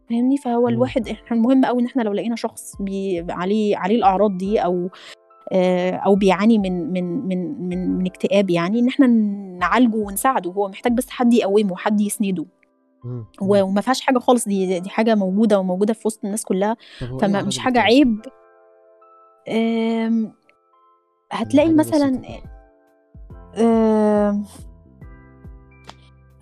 فاهمني 0.10 0.38
فهو. 0.38 0.68
الواحد 0.68 1.08
إحنا 1.08 1.38
المهم 1.38 1.66
قوي 1.66 1.82
إن 1.82 1.86
إحنا 1.86 2.02
لو 2.02 2.14
لقينا 2.14 2.36
شخص 2.36 2.76
بي 2.82 3.26
عليه 3.30 3.78
عليه 3.78 3.96
الأعراض 3.96 4.38
دي 4.38 4.60
أو 4.60 4.90
آه، 5.52 5.92
أو 5.92 6.16
بيعاني 6.16 6.58
من 6.58 6.94
من 6.94 7.28
من 7.28 7.68
من, 7.70 7.98
من 7.98 8.06
اكتئاب 8.06 8.50
يعني 8.50 8.80
إن 8.80 8.88
إحنا 8.88 9.08
نعالجه 9.58 9.96
ونساعده 9.96 10.52
هو 10.52 10.68
محتاج 10.68 10.94
بس 10.94 11.10
حد 11.10 11.34
يقومه 11.34 11.76
حد 11.76 12.02
يسنده. 12.02 12.46
وما 13.42 13.82
فيهاش 13.82 14.02
حاجة 14.02 14.20
خالص 14.20 14.46
دي 14.48 14.80
دي 14.80 14.90
حاجة 14.90 15.16
موجودة 15.16 15.60
وموجودة 15.60 15.94
في 15.94 16.02
وسط 16.08 16.26
الناس 16.26 16.46
كلها 16.46 16.78
إيه 17.02 17.18
فما 17.18 17.42
مش 17.42 17.60
حاجة؟ 17.60 17.80
عيب 17.80 18.22
آم، 19.50 20.34
هتلاقي 21.32 21.68
حاجة 21.68 21.76
مثلا 21.78 22.22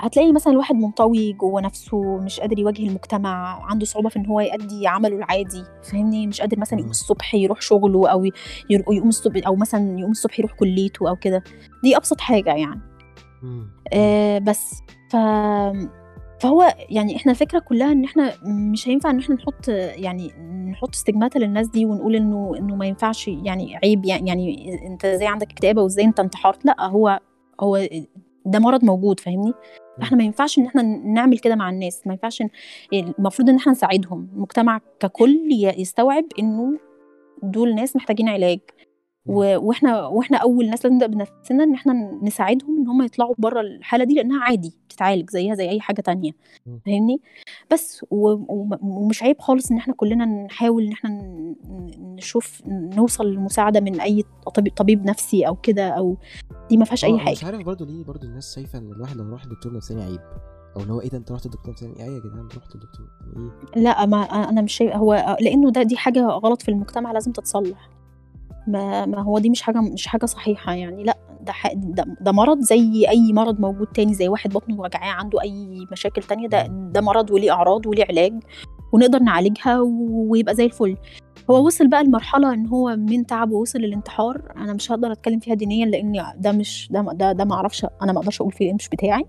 هتلاقي 0.01 0.31
مثلا 0.31 0.53
الواحد 0.53 0.75
منطوي 0.75 1.33
جوه 1.33 1.61
نفسه 1.61 2.17
مش 2.17 2.39
قادر 2.39 2.59
يواجه 2.59 2.87
المجتمع 2.87 3.65
عنده 3.65 3.85
صعوبة 3.85 4.09
في 4.09 4.19
إن 4.19 4.25
هو 4.25 4.39
يأدي 4.39 4.87
عمله 4.87 5.15
العادي 5.15 5.63
فاهمني؟ 5.83 6.27
مش 6.27 6.41
قادر 6.41 6.59
مثلا 6.59 6.79
يقوم. 6.79 6.91
الصبح 6.91 7.35
يروح 7.35 7.61
شغله 7.61 8.09
أو 8.09 8.25
يقوم 8.69 9.07
الصبح 9.07 9.47
أو 9.47 9.55
مثلا 9.55 9.99
يقوم 9.99 10.11
الصبح 10.11 10.39
يروح 10.39 10.53
كليته 10.53 11.09
أو 11.09 11.15
كده. 11.15 11.43
دي 11.83 11.97
أبسط 11.97 12.21
حاجة 12.21 12.53
يعني. 12.55 12.81
آه 13.93 14.37
بس. 14.39 14.81
ف 15.09 15.15
فهو 16.39 16.75
يعني 16.89 17.15
إحنا 17.15 17.31
الفكرة 17.31 17.59
كلها 17.59 17.91
إن 17.91 18.03
إحنا 18.03 18.33
مش 18.45 18.87
هينفع 18.87 19.09
إن 19.09 19.19
إحنا 19.19 19.35
نحط 19.35 19.67
يعني 19.95 20.31
نحط 20.71 20.89
استجماتا 20.93 21.39
للناس 21.39 21.67
دي 21.67 21.85
ونقول 21.85 22.15
إنه 22.15 22.53
إنه 22.57 22.75
ما 22.75 22.85
ينفعش 22.85 23.27
يعني 23.27 23.75
عيب 23.83 24.05
يعني, 24.05 24.27
يعني 24.29 24.87
أنت 24.87 25.05
إزاي 25.05 25.27
عندك 25.27 25.51
اكتئاب 25.51 25.77
وازاي 25.77 26.05
أنت 26.05 26.19
انتحرت. 26.19 26.65
لأ 26.65 26.87
هو 26.87 27.19
هو 27.61 27.87
ده 28.45 28.59
مرض 28.59 28.85
موجود 28.85 29.19
فاهمني؟ 29.19 29.53
إحنا 30.01 30.17
ما 30.17 30.23
ينفعش 30.23 30.57
ان 30.59 30.65
إحنا 30.65 30.81
نعمل 31.03 31.39
كده 31.39 31.55
مع 31.55 31.69
الناس 31.69 32.07
ما 32.07 32.13
ينفعش 32.13 32.43
المفروض 32.93 33.49
ان 33.49 33.55
إحنا 33.55 33.71
نساعدهم 33.71 34.29
المجتمع 34.33 34.81
ككل 34.99 35.39
يستوعب 35.77 36.25
انه 36.39 36.79
دول 37.43 37.75
ناس 37.75 37.95
محتاجين 37.95 38.29
علاج. 38.29 38.59
وإحنا 39.25 40.07
وإحنا 40.07 40.37
أول 40.37 40.69
ناس 40.69 40.85
لازم 40.85 40.95
نبدا 40.95 41.07
بنفسنا 41.07 41.63
إن 41.63 41.73
إحنا 41.73 42.19
نساعدهم 42.23 42.77
إن 42.81 42.87
هم 42.87 43.01
يطلعوا 43.01 43.35
بره 43.37 43.61
الحالة 43.61 44.03
دي 44.03 44.15
لأنها 44.15 44.43
عادي 44.43 44.73
بتتعالج 44.89 45.29
زيها 45.29 45.55
زي 45.55 45.69
أي 45.69 45.79
حاجة 45.81 46.01
تانية. 46.01 46.31
فاهمني؟ 46.85 47.21
بس 47.71 48.05
ومش 48.11 49.23
عيب 49.23 49.39
خالص 49.39 49.71
إن 49.71 49.77
إحنا 49.77 49.93
كلنا 49.93 50.25
نحاول 50.25 50.83
إن 50.83 50.91
إحنا 50.91 51.09
نشوف 51.99 52.61
نوصل 52.67 53.33
لمساعدة 53.33 53.79
من 53.79 53.99
أي 54.01 54.23
طبيب, 54.55 54.73
طبيب 54.73 55.05
نفسي 55.05 55.47
أو 55.47 55.55
كده 55.55 55.89
أو 55.89 56.17
دي 56.69 56.77
ما 56.77 56.85
فيهاش 56.85 57.05
آه، 57.05 57.07
اي 57.07 57.13
مش 57.13 57.21
حاجة 57.21 57.45
عارف 57.45 57.65
برضه 57.65 57.85
ليه 57.85 58.03
برضه 58.03 58.27
الناس 58.27 58.55
شايفة 58.55 58.79
إن 58.79 58.91
الواحد 58.91 59.17
لو 59.17 59.29
راح 59.29 59.45
لدكتور 59.45 59.73
نفساني 59.73 60.03
عيب. 60.03 60.19
أو 60.75 60.81
اللي 60.81 60.93
هو 60.93 61.01
إيه 61.01 61.09
ده 61.09 61.17
أنت 61.17 61.31
رحت 61.31 61.47
لدكتور 61.47 61.71
نفساني؟ 61.71 61.93
إيه 61.99 62.15
يا 62.15 62.19
جدعان 62.19 62.47
رحت 62.57 62.75
لدكتور 62.75 63.07
يعني 63.35 63.51
إيه؟ 63.75 63.81
لأ 63.83 64.05
ما 64.05 64.23
أنا 64.49 64.61
مش 64.61 64.73
شايف 64.73 64.95
هو 64.95 65.37
لأنه 65.41 65.71
ده 65.71 65.83
دي 65.83 65.97
حاجة 65.97 66.25
غلط 66.27 66.61
في 66.61 66.69
المجتمع 66.69 67.11
لازم 67.11 67.31
تتصلح. 67.31 67.89
ما, 68.67 69.05
ما 69.05 69.21
هو 69.21 69.39
دي 69.39 69.49
مش 69.49 69.61
حاجة 69.61 69.77
مش 69.81 70.07
حاجة 70.07 70.25
صحيحة 70.25 70.73
يعني. 70.73 71.03
لا 71.03 71.17
ده 71.73 72.05
ده 72.21 72.31
مرض 72.31 72.59
زي 72.59 73.09
أي 73.09 73.33
مرض 73.33 73.59
موجود 73.59 73.87
تاني 73.87 74.13
زي 74.13 74.27
واحد 74.27 74.53
بطنه 74.53 74.79
وجعاه 74.81 75.11
عنده 75.11 75.41
أي 75.41 75.87
مشاكل 75.91 76.23
تانية 76.23 76.47
ده 76.47 76.67
ده 76.67 77.01
مرض 77.01 77.31
وليه 77.31 77.51
أعراض 77.51 77.85
وليه 77.85 78.05
علاج. 78.09 78.33
ونقدر 78.91 79.19
نعالجها 79.19 79.79
ويبقى 79.81 80.55
زي 80.55 80.65
الفل. 80.65 80.97
هو 81.49 81.65
وصل 81.65 81.87
بقى 81.87 82.03
لمرحلة 82.03 82.53
إن 82.53 82.67
هو 82.67 82.95
من 82.95 83.25
تعبه 83.25 83.55
وصل 83.55 83.79
للانتحار. 83.79 84.53
أنا 84.57 84.73
مش 84.73 84.91
هقدر 84.91 85.11
أتكلم 85.11 85.39
فيها 85.39 85.53
دينيا 85.53 85.85
لأن 85.85 86.23
ده 86.37 86.51
مش 86.51 86.87
ده 86.91 87.01
ده, 87.13 87.31
ده 87.31 87.45
ما 87.45 87.55
أعرفش 87.55 87.85
أنا 88.01 88.11
ما 88.11 88.19
أقدرش 88.19 88.41
أقول 88.41 88.51
فيه 88.53 88.73
مش 88.73 88.89
بتاعي. 88.89 89.25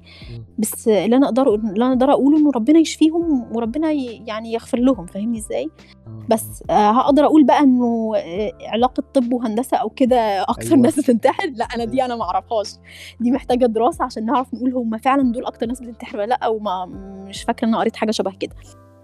بس 0.58 0.88
اللي 0.88 1.16
أنا 1.16 1.26
أقدر 1.26 1.54
اللي 1.54 1.84
أنا 1.84 1.92
أقدر 1.92 2.12
أقوله 2.12 2.38
إنه 2.38 2.50
ربنا 2.54 2.78
يشفيهم 2.78 3.56
وربنا 3.56 3.92
يعني 4.26 4.52
يغفر 4.52 4.78
لهم 4.78 5.06
فاهمني 5.06 5.38
إزاي؟ 5.38 5.68
آه، 6.06 6.22
بس 6.30 6.62
آه 6.70 6.90
هقدر 6.90 7.24
أقول 7.24 7.44
بقى 7.44 7.60
إنه 7.60 8.12
آه، 8.16 8.52
علاقة 8.62 9.02
طب 9.14 9.32
وهندسة 9.32 9.76
أو 9.76 9.88
كده 9.90 10.42
أكتر 10.42 10.66
أيوة. 10.72 10.76
ناس 10.82 11.00
بتنتحر؟ 11.00 11.50
لا 11.54 11.64
أنا 11.64 11.84
دي 11.84 12.04
أنا 12.04 12.16
ما 12.16 12.24
أعرفهاش. 12.24 12.72
دي 13.20 13.30
محتاجة 13.30 13.66
دراسة 13.66 14.04
عشان 14.04 14.24
نعرف 14.26 14.54
نقول 14.54 14.74
هم 14.74 14.98
فعلا 14.98 15.32
دول 15.32 15.44
أكتر 15.44 15.66
ناس 15.66 15.80
بتنتحر 15.80 16.18
ولا 16.18 16.26
لأ 16.26 16.48
وما 16.48 16.86
مش 17.28 17.42
فاكرة 17.42 17.64
إن 17.68 17.72
أنا 17.72 17.80
قريت 17.80 17.96
حاجة 17.96 18.10
شبه 18.10 18.32
كده. 18.40 18.54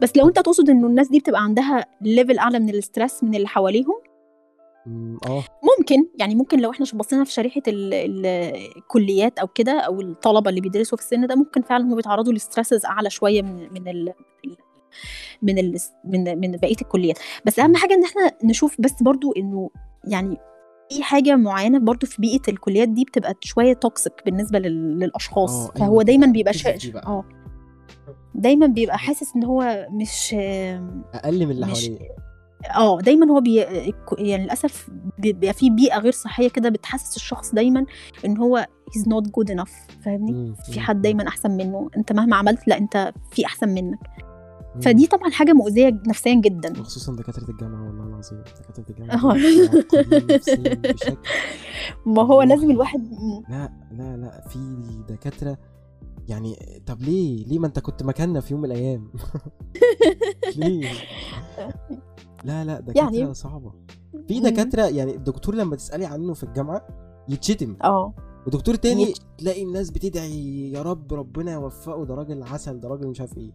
بس 0.00 0.17
لو 0.17 0.28
انت 0.28 0.37
تقصد 0.38 0.71
انه 0.71 0.87
الناس 0.87 1.09
دي 1.09 1.19
بتبقى 1.19 1.43
عندها 1.43 1.87
level 2.00 2.38
اعلى 2.38 2.59
من 2.59 2.69
ال 2.69 2.76
stress 2.76 3.25
من 3.25 3.35
اللي 3.35 3.49
حواليهم؟ 3.49 3.95
آه. 5.26 5.45
ممكن 5.78 6.07
يعني 6.19 6.35
ممكن 6.35 6.61
لو 6.61 6.71
إحنا 6.71 6.87
بصينا 6.95 7.25
في 7.25 7.33
شريحة 7.33 7.62
ال- 7.69 7.95
ال- 7.95 8.26
الكليات 8.76 9.38
أو 9.38 9.47
كده 9.47 9.73
أو 9.81 10.00
الطلبة 10.00 10.50
اللي 10.50 10.61
بيدرسوا 10.61 10.99
في 10.99 11.05
السن 11.05 11.26
ده 11.26 11.35
ممكن 11.35 11.62
فعلا 11.62 11.85
هم 11.85 11.97
بيتعرضوا 11.97 12.33
ل 12.33 12.38
stresses 12.38 12.85
أعلى 12.87 13.11
شوية 13.11 13.43
من 13.43 13.73
من 13.73 13.88
ال 13.88 14.12
من 15.43 15.59
ال 15.59 15.76
من 16.05 16.40
من 16.40 16.57
بقية 16.57 16.76
الكليات. 16.83 17.19
بس 17.45 17.59
أهم 17.59 17.76
حاجة 17.76 17.95
إن 17.95 18.05
إحنا 18.05 18.31
نشوف 18.45 18.76
بس 18.81 19.02
برضو 19.02 19.33
إنه 19.33 19.71
يعني 20.05 20.37
في 20.90 21.02
حاجة 21.02 21.37
معينة 21.37 21.78
برضو 21.78 22.07
في 22.07 22.21
بيئة 22.23 22.43
الكليات 22.49 22.88
دي 22.88 23.05
بتبقى 23.05 23.35
شوية 23.40 23.73
toxic 23.73 24.12
بالنسبة 24.26 24.59
لل- 24.59 24.99
للأشخاص. 24.99 25.50
آه، 25.69 25.73
فهو 25.73 25.85
أيوة. 25.93 26.02
دايما 26.02 26.26
بيبقى 26.26 26.52
ركزي 26.52 26.62
شا... 26.64 26.73
في 26.73 26.87
دي 26.87 26.93
بقى. 26.93 27.07
آه. 27.07 27.25
دايما 28.35 28.67
بيبقى 28.67 28.99
حاسس 28.99 29.37
إن 29.37 29.45
هو 29.45 29.87
مش 29.91 30.35
أقل 31.15 31.47
من 31.47 31.50
اللي 31.50 31.67
حواليه. 31.67 31.99
آه 32.77 33.00
دايما 33.00 33.31
هو 33.33 33.41
بي... 33.41 33.55
يعني 34.19 34.45
للأسف 34.45 34.91
بيبقى 35.19 35.53
في 35.53 35.71
بيئة 35.71 35.99
غير 35.99 36.12
صحية 36.12 36.49
كده 36.49 36.69
بتحسس 36.69 37.17
الشخص 37.17 37.55
دايما 37.55 37.87
إن 38.25 38.38
هو 38.38 38.67
he's 38.91 39.03
not 39.03 39.27
good 39.27 39.55
enough 39.55 40.03
فاهمني؟ 40.05 40.55
في 40.73 40.81
حد 40.81 41.03
دايما 41.03 41.29
أحسن 41.29 41.50
منه. 41.50 41.91
أنت 41.97 42.12
مهما 42.12 42.37
عملت 42.37 42.69
لأ 42.69 42.79
أنت 42.79 43.12
في 43.31 43.47
أحسن 43.47 43.69
منك. 43.69 43.99
مم. 44.75 44.81
فدي 44.81 45.07
طبعا 45.07 45.31
حاجة 45.31 45.53
مؤذية 45.53 46.00
نفسيا 46.07 46.35
جدا. 46.35 46.81
وخصوصا 46.81 47.17
دكاترة 47.17 47.50
الجامعة 47.50 47.87
والله 47.87 48.05
العظيم. 48.05 48.38
دكاترة 48.41 48.85
آه. 49.12 49.35
الجامعة 49.35 50.27
بشكل 50.93 51.17
ما 52.17 52.23
هو 52.23 52.43
لازم. 52.43 52.71
الواحد 52.71 53.11
لا 53.49 53.73
لا 53.93 54.17
لا 54.17 54.49
في 54.49 54.59
دكاترة 55.09 55.59
يعني 56.28 56.80
طب 56.87 57.02
ليه؟ 57.02 57.47
ليه 57.47 57.58
ما 57.58 57.66
انت 57.66 57.78
كنت 57.78 58.02
مكاننا 58.02 58.40
في 58.40 58.52
يوم 58.54 58.62
من 58.62 58.70
الأيام؟ 58.73 59.12
ليه؟ 60.56 60.90
لا 62.44 62.64
لا 62.64 62.80
دكاترة 62.80 63.14
يعني- 63.16 63.35
صعبة. 63.35 63.73
في 64.28 64.40
مم. 64.40 64.47
دكاترة 64.49 64.82
يعني 64.82 65.14
الدكتور 65.14 65.54
لما 65.54 65.76
تسألي 65.76 66.04
عنه 66.06 66.35
في 66.35 66.42
الجامعة 66.44 66.87
يتشتم. 67.28 67.76
آه. 67.85 68.14
ودكتور 68.47 68.75
تاني 68.75 69.02
يت- 69.02 69.18
تلاقي 69.38 69.62
الناس 69.62 69.90
بتدعي 69.90 70.73
يا 70.73 70.82
رب 70.82 71.14
ربنا 71.14 71.52
يوفقه 71.52 72.04
ده 72.04 72.14
راجل 72.14 72.42
عسل 72.42 72.80
ده 72.80 72.88
راجل 72.88 73.06
مش 73.06 73.20
عارف 73.20 73.37
إيه. 73.38 73.52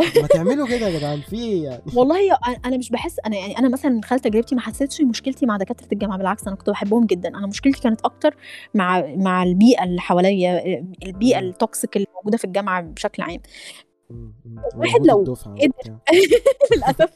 ما 0.00 0.26
تعملوا 0.26 0.66
كده 0.66 0.88
يا 0.88 0.98
جدعان 0.98 1.20
في 1.20 1.36
إيه 1.36 1.64
يعني 1.64 1.82
والله 1.96 2.18
أنا 2.64 2.76
مش 2.76 2.90
بحس 2.90 3.16
أنا 3.26 3.36
يعني 3.36 3.58
أنا 3.58 3.68
مثلا 3.68 3.90
من 3.90 4.04
خلال 4.04 4.20
تجربتي 4.20 4.54
ما 4.54 4.60
حسيتش 4.60 5.00
مشكلتي 5.00 5.46
مع 5.46 5.56
دكاترة 5.56 5.88
الجامعة 5.92 6.18
بالعكس 6.18 6.46
أنا 6.46 6.56
كنت 6.56 6.70
بحبهم 6.70 7.06
جدا 7.06 7.28
أنا 7.28 7.46
مشكلتي 7.46 7.80
كانت 7.80 8.00
أكتر 8.00 8.36
مع 8.74 9.04
مع 9.16 9.42
البيئة 9.42 9.84
اللي 9.84 10.00
حواليا 10.00 10.84
البيئة. 11.02 11.38
التوكسيك 11.38 11.96
اللي 11.96 12.06
موجودة 12.14 12.36
في 12.36 12.44
الجامعة 12.44 12.80
بشكل 12.80 13.22
عام. 13.22 13.40
واحد 14.76 15.06
لو 15.06 15.16
قدر 15.16 15.98
للأسف 16.76 17.14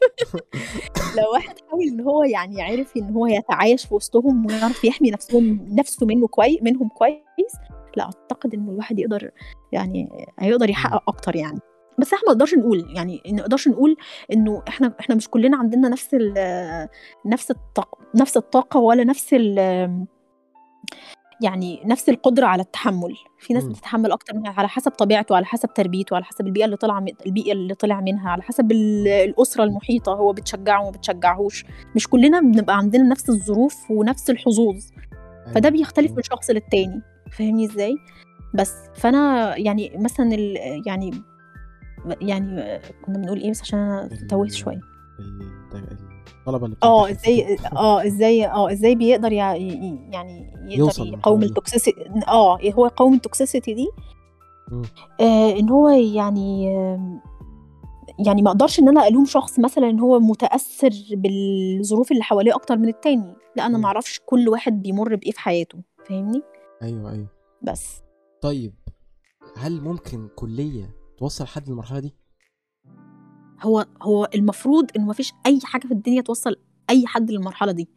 لو 1.18 1.32
واحد 1.32 1.54
حاول 1.70 1.82
إن 1.82 2.00
هو 2.00 2.22
يعني 2.22 2.62
عارف 2.62 2.96
إن 2.96 3.10
هو 3.10 3.26
يتعايش 3.26 3.86
في 3.86 3.94
وسطهم 3.94 4.46
ويعرف 4.46 4.84
يحمي 4.84 5.10
نفسهم 5.10 5.66
نفسه 5.70 6.06
منه 6.06 6.26
كويس 6.28 6.62
منهم 6.62 6.88
كويس 6.88 7.52
لا 7.96 8.04
أعتقد 8.04 8.54
ان 8.54 8.68
الواحد 8.68 8.98
يقدر 8.98 9.30
يعني 9.72 10.08
هيقدر. 10.38 10.70
يحقق 10.70 11.02
أكتر 11.08 11.36
يعني 11.36 11.58
بس 11.98 12.12
إحنا 12.14 12.28
ما 12.28 12.32
نقدرش 12.32 12.54
نقول 12.54 12.86
يعني 12.96 13.22
ما 13.26 13.32
نقدرش 13.32 13.68
نقول 13.68 13.96
إنه 14.32 14.62
إحنا 14.68 14.94
إحنا 15.00 15.14
مش 15.14 15.28
كلنا 15.28 15.56
عندنا 15.56 15.88
نفس 15.88 16.08
ال 16.14 16.34
نفس 17.26 17.50
الطاقه 17.50 17.98
نفس 18.14 18.36
الطاقة 18.36 18.80
ولا 18.80 19.04
نفس 19.04 19.28
ال 19.34 19.58
يعني 21.40 21.82
نفس 21.84 22.08
القدرة 22.08 22.46
على 22.46 22.62
التحمل. 22.62 23.14
في 23.38 23.54
ناس. 23.54 23.64
بتتحمل 23.64 24.12
أكتر 24.12 24.34
منها 24.36 24.52
على 24.52 24.68
حسب 24.68 24.90
طبيعته 24.90 25.36
على 25.36 25.44
حسب 25.46 25.74
تربيته 25.74 26.16
على 26.16 26.24
حسب 26.24 26.46
البيئة 26.46 26.64
اللي 26.64 26.76
طلع 26.76 27.00
من 27.00 27.12
البيئة 27.26 27.52
اللي 27.52 27.74
طلع 27.74 28.00
منها 28.00 28.30
على 28.30 28.42
حسب 28.42 28.72
ال- 28.72 29.08
الأسرة 29.08 29.64
المحيطة 29.64 30.12
هو 30.14 30.32
بتشجعه 30.32 30.80
وما 30.82 30.90
بتشجعهوش. 30.90 31.64
مش 31.96 32.08
كلنا 32.08 32.40
بنبقى 32.40 32.76
عندنا 32.76 33.02
نفس 33.02 33.30
الظروف 33.30 33.90
ونفس 33.90 34.30
الحظوظ. 34.30 34.84
فده 35.54 35.68
أيوه 35.68 35.78
بيختلف 35.78 36.12
من 36.12 36.22
شخص 36.22 36.50
للتاني. 36.50 37.02
فاهمني 37.38 37.64
إزاي؟ 37.64 37.96
بس. 38.54 38.72
فأنا 38.94 39.56
يعني 39.56 39.92
مثلا 39.96 40.30
يعني 40.86 41.10
يعني 42.20 42.80
كنا 43.06 43.18
بنقول 43.18 43.40
إيه 43.40 43.50
بس 43.50 43.60
عشان 43.60 43.78
أنا 43.78 44.08
توهت 44.30 44.52
شوية. 44.52 44.80
ال- 45.20 45.98
الطلبة 46.40 46.66
اللي 46.66 46.76
آه 46.82 47.10
إزاي 47.10 47.56
آه 47.76 48.06
إزاي 48.06 48.46
آه 48.46 48.72
إزاي 48.72 48.94
بيقدر 48.94 49.32
يعني 49.32 50.52
يقدر 50.68 51.06
يقاوم 51.06 51.42
ال 51.42 51.49
toxicity 51.49 52.04
آه 52.28 52.58
هو 52.74 52.86
يقاوم 52.86 53.14
ال 53.14 53.21
toxicity 53.21 53.74
دي. 53.74 53.88
آه 55.20 55.50
إن 55.58 55.68
هو 55.70 55.88
يعني 55.88 56.64
يعني 58.26 58.42
ما 58.42 58.50
أقدرش 58.50 58.78
إن 58.80 58.88
أنا 58.88 59.08
ألوم 59.08 59.24
شخص 59.24 59.58
مثلا 59.58 59.90
إن 59.90 60.00
هو 60.00 60.20
متأثر 60.20 60.90
بالظروف 61.12 62.12
اللي 62.12 62.22
حواليه 62.22 62.54
أكتر 62.54 62.76
من 62.76 62.88
التاني. 62.88 63.34
لا 63.56 63.66
أنا 63.66 63.78
ما. 63.78 63.86
أعرفش 63.86 64.20
كل 64.26 64.48
واحد 64.48 64.82
بيمر 64.82 65.14
بإيه 65.16 65.32
في 65.32 65.40
حياته 65.40 65.78
فاهمني؟ 66.08 66.42
أيوه 66.82 67.12
أيوه. 67.12 67.26
بس. 67.62 68.02
طيب 68.42 68.74
هل 69.56 69.80
ممكن 69.80 70.28
كلية 70.36 70.90
توصل 71.18 71.46
حد 71.46 71.68
للمرحلة 71.68 72.00
دي؟ 72.00 72.14
هو 73.62 73.86
هو 74.02 74.28
المفروض 74.34 74.90
انه 74.96 75.06
ما 75.06 75.12
فيش 75.12 75.32
أي 75.46 75.60
حاجة 75.64 75.86
في 75.86 75.92
الدنيا 75.94 76.22
توصل 76.22 76.56
أي 76.90 77.06
حد 77.06 77.30
للمرحلة 77.30 77.72
دي 77.72 77.88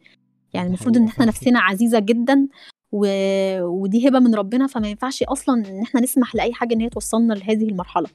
يعني 0.54 0.68
المفروض 0.68 0.96
إن 0.96 1.06
إحنا 1.06 1.24
نفسنا 1.24 1.60
عزيزة 1.60 1.98
جدا 1.98 2.48
و... 2.92 3.06
ودي 3.62 4.08
هبة 4.08 4.18
من 4.18 4.34
ربنا 4.34 4.66
فما 4.66 4.88
ينفعش 4.88 5.22
أصلا 5.22 5.68
إن 5.68 5.82
إحنا 5.82 6.00
نسمح 6.00 6.34
لأي 6.34 6.52
حاجة 6.52 6.74
إن 6.74 6.80
هي 6.80 6.88
توصلنا 6.88 7.34
لهذه 7.34 7.68
المرحلة 7.68 8.08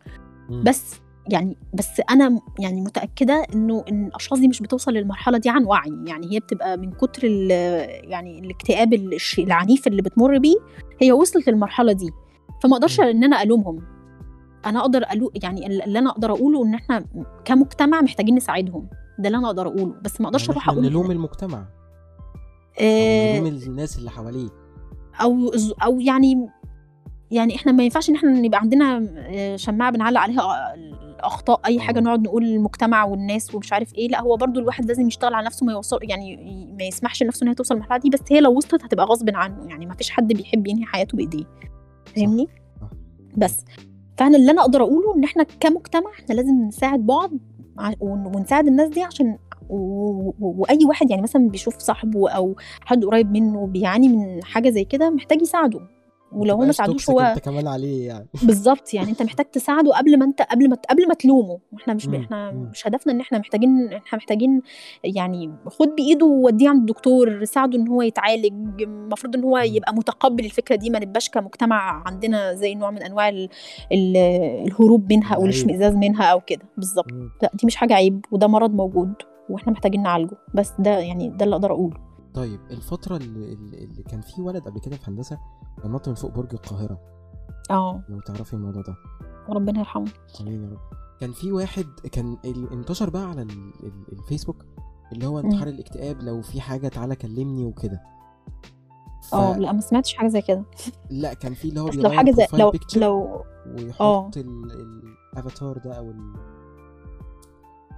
مم. 0.49 0.63
بس 0.63 0.95
يعني 1.29 1.57
بس 1.73 2.01
أنا 2.11 2.39
يعني 2.59 2.81
متأكدة 2.81 3.45
إنه 3.55 3.83
إن 3.89 4.05
الأشخاص 4.05 4.39
دي 4.39 4.47
مش 4.47 4.61
بتوصل 4.61 4.93
للمرحلة 4.93 5.37
دي 5.37 5.49
عن 5.49 5.65
وعي 5.65 5.91
يعني 6.07 6.31
هي 6.31 6.39
بتبقى 6.39 6.77
من 6.77 6.91
كتر 6.91 7.21
ال... 7.23 7.51
يعني 8.11 8.39
الاكتئاب 8.39 8.93
العنيف 9.39 9.87
اللي 9.87 10.01
بتمر 10.01 10.37
بيه 10.37 10.55
هي 11.01 11.11
وصلت 11.11 11.49
للمرحلة 11.49 11.91
دي 11.93 12.09
فما 12.63 12.73
أقدرش. 12.73 12.99
إن 12.99 13.23
أنا 13.23 13.43
ألومهم 13.43 13.92
أنا 14.65 14.79
أقدر 14.79 15.05
ألو 15.11 15.31
يعني 15.43 15.67
اللي 15.67 15.99
أنا 15.99 16.09
أقدر 16.09 16.31
أقوله 16.31 16.63
إن 16.63 16.73
إحنا 16.73 17.05
كمجتمع 17.45 18.01
محتاجين 18.01 18.35
نساعدهم. 18.35 18.87
ده 19.19 19.27
اللي 19.27 19.37
أنا 19.37 19.47
أقدر 19.47 19.67
أقوله. 19.67 19.95
بس 20.01 20.21
ما 20.21 20.27
أقدرش 20.27 20.41
يعني 20.41 20.51
أروح 20.51 20.69
أقول 20.69 20.83
نلوم 20.83 21.11
المجتمع. 21.11 21.65
آه، 22.81 23.39
نلوم 23.39 23.47
الناس 23.47 23.97
اللي 23.97 24.11
حواليه. 24.11 24.49
أو 25.21 25.51
أو 25.83 25.99
يعني 25.99 26.49
يعني 27.31 27.55
إحنا 27.55 27.71
ما 27.71 27.83
ينفعش 27.83 28.09
إن 28.09 28.15
إحنا 28.15 28.29
نبقى 28.31 28.59
عندنا 28.59 29.07
آه، 29.17 29.55
شماعة 29.55 29.91
بنعلق 29.91 30.21
عليها 30.21 30.73
الأخطاء 30.75 31.61
أي 31.65 31.79
حاجة 31.79 31.99
آه. 31.99 32.01
نقعد 32.01 32.21
نقول 32.21 32.43
المجتمع 32.43 33.03
والناس 33.03 33.55
ومش 33.55 33.73
عارف 33.73 33.95
إيه. 33.95 34.07
لا 34.07 34.21
هو 34.21 34.37
برضو 34.37 34.59
الواحد 34.59 34.85
لازم 34.85 35.07
يشتغل 35.07 35.33
على 35.33 35.45
نفسه 35.45 35.65
ما 35.65 35.71
يوصل 35.71 35.99
يعني 36.01 36.35
ما 36.79 36.83
يسمحش 36.83 37.23
لنفسه 37.23 37.43
إن 37.43 37.47
هي 37.47 37.55
توصل 37.55 37.75
للمرحلة 37.75 37.97
دي. 37.97 38.09
بس 38.09 38.19
هي 38.31 38.39
لو 38.39 38.57
وصلت 38.57 38.83
هتبقى 38.83 39.05
غصب 39.05 39.29
عنه. 39.33 39.65
يعني 39.69 39.85
ما 39.85 39.93
فيش 39.93 40.09
حد 40.09 40.27
بيحب 40.33 40.67
ينهي 40.67 40.85
حياته 40.85 41.17
بإيديه. 41.17 41.45
فاهمني؟ 42.15 42.47
بس. 43.37 43.65
فانا 44.17 44.37
اللي 44.37 44.51
أنا 44.51 44.61
أقدر 44.61 44.81
أقوله 44.83 45.15
إن 45.15 45.23
إحنا 45.23 45.43
كمجتمع 45.43 46.11
إحنا 46.11 46.35
لازم 46.35 46.53
نساعد 46.67 46.99
بعض 47.05 47.31
ونساعد 48.01 48.67
الناس 48.67 48.89
دي 48.89 49.01
عشان 49.03 49.37
وأي 50.39 50.79
واحد 50.87 51.09
يعني 51.09 51.21
مثلا 51.21 51.49
بيشوف 51.49 51.77
صاحبه 51.77 52.29
أو 52.29 52.55
حد 52.81 53.05
قريب 53.05 53.31
منه 53.31 53.67
بيعاني 53.67 54.07
من 54.09 54.43
حاجة 54.43 54.69
زي 54.69 54.83
كده 54.85 55.09
محتاج 55.09 55.41
يساعده. 55.41 55.79
ولو 56.35 56.55
هو 56.55 56.65
ما 56.65 56.71
ساعدوش 56.71 57.09
هو 57.09 57.19
انت 57.19 57.39
كمان 57.39 57.67
عليه 57.67 58.07
يعني. 58.07 58.27
بالظبط 58.43 58.93
يعني 58.93 59.09
انت 59.09 59.21
محتاج 59.21 59.45
تساعده 59.45 59.97
قبل 59.97 60.19
ما 60.19 60.25
انت 60.25 60.41
قبل 60.41 60.69
ما 60.69 60.77
قبل 60.89 61.07
ما 61.07 61.13
تلومه. 61.13 61.59
إحنا 61.81 61.93
مش 61.93 62.07
ب... 62.07 62.13
إحنا. 62.13 62.51
مش 62.51 62.87
هدفنا 62.87 63.13
ان 63.13 63.19
إحنا 63.19 63.37
محتاجين 63.39 63.93
إحنا 63.93 64.17
محتاجين 64.17 64.61
يعني 65.03 65.53
خد 65.67 65.87
بإيده 65.87 66.25
ووديه 66.25 66.69
عند 66.69 66.79
الدكتور 66.79 67.43
ساعده 67.45 67.77
ان 67.77 67.87
هو 67.87 68.01
يتعالج. 68.01 68.81
المفروض 68.81 69.35
ان 69.35 69.43
هو. 69.43 69.57
يبقى 69.57 69.93
متقبل 69.93 70.45
الفكرة 70.45 70.75
دي 70.75 70.89
ما 70.89 70.99
نبقاش 70.99 71.29
كمجتمع 71.29 72.03
عندنا 72.05 72.53
زي 72.53 72.75
نوع 72.75 72.91
من 72.91 73.03
أنواع 73.03 73.29
ال... 73.29 73.49
ال... 73.91 74.17
الهروب 74.67 75.13
منها 75.13 75.35
أو 75.35 75.45
الاشمئزاز 75.45 75.93
منها 75.95 76.23
أو 76.23 76.41
كده. 76.41 76.65
بالظبط. 76.77 77.11
لا 77.41 77.51
دي 77.53 77.65
مش 77.67 77.75
حاجة 77.75 77.93
عيب 77.93 78.25
وده 78.31 78.47
مرض 78.47 78.73
موجود 78.73 79.13
وإحنا 79.49 79.71
محتاجين 79.71 80.03
نعالجه. 80.03 80.37
بس 80.53 80.71
ده 80.79 80.99
يعني 80.99 81.29
ده 81.29 81.45
اللي 81.45 81.55
أقدر 81.55 81.71
أقوله. 81.71 82.12
طيب 82.33 82.59
الفترة 82.71 83.17
اللي, 83.17 83.53
اللي 83.53 83.83
اللي 83.83 84.03
كان 84.03 84.21
في 84.21 84.41
ولد 84.41 84.63
قبل 84.63 84.79
كده 84.79 84.95
في 84.97 85.11
هندسة 85.11 85.39
كان 85.81 85.91
نط 85.91 86.09
من 86.09 86.15
فوق 86.15 86.31
برج 86.31 86.53
القاهرة. 86.53 86.99
آه. 87.71 88.03
لو 88.09 88.19
تعرفي 88.19 88.53
الموضوع 88.53 88.81
ده. 88.81 88.95
ربنا 89.49 89.79
يرحمه. 89.79 90.11
آمين 90.41 90.63
يا 90.63 90.69
رب. 90.69 90.79
كان 91.19 91.31
في 91.31 91.51
واحد 91.51 91.85
كان 92.11 92.37
انتشر 92.71 93.09
بقى 93.09 93.29
على 93.29 93.41
ال- 93.41 93.73
ال- 93.83 94.11
الفيسبوك 94.11 94.65
اللي 95.11 95.27
هو. 95.27 95.39
انتحار 95.39 95.67
الاكتئاب 95.67 96.21
لو 96.21 96.41
في 96.41 96.61
حاجة 96.61 96.87
تعالى 96.87 97.15
كلمني 97.15 97.65
وكده. 97.65 98.01
آه 99.33 99.57
لا 99.57 99.71
ما 99.71 99.81
سمعتش 99.81 100.13
حاجة 100.13 100.27
زي 100.27 100.41
كده. 100.41 100.63
فلا 101.09 101.33
كان 101.33 101.53
في 101.53 101.69
اللي 101.69 101.79
هو 101.81 101.89
لو 101.89 102.09
حاجة 102.09 102.31
زي 102.31 102.47
لو 102.53 102.71
لو 102.95 103.43
ويحط 103.67 104.37
الافاتار 104.37 105.77
ده 105.77 105.93
أو 105.93 106.11
ال... 106.11 106.33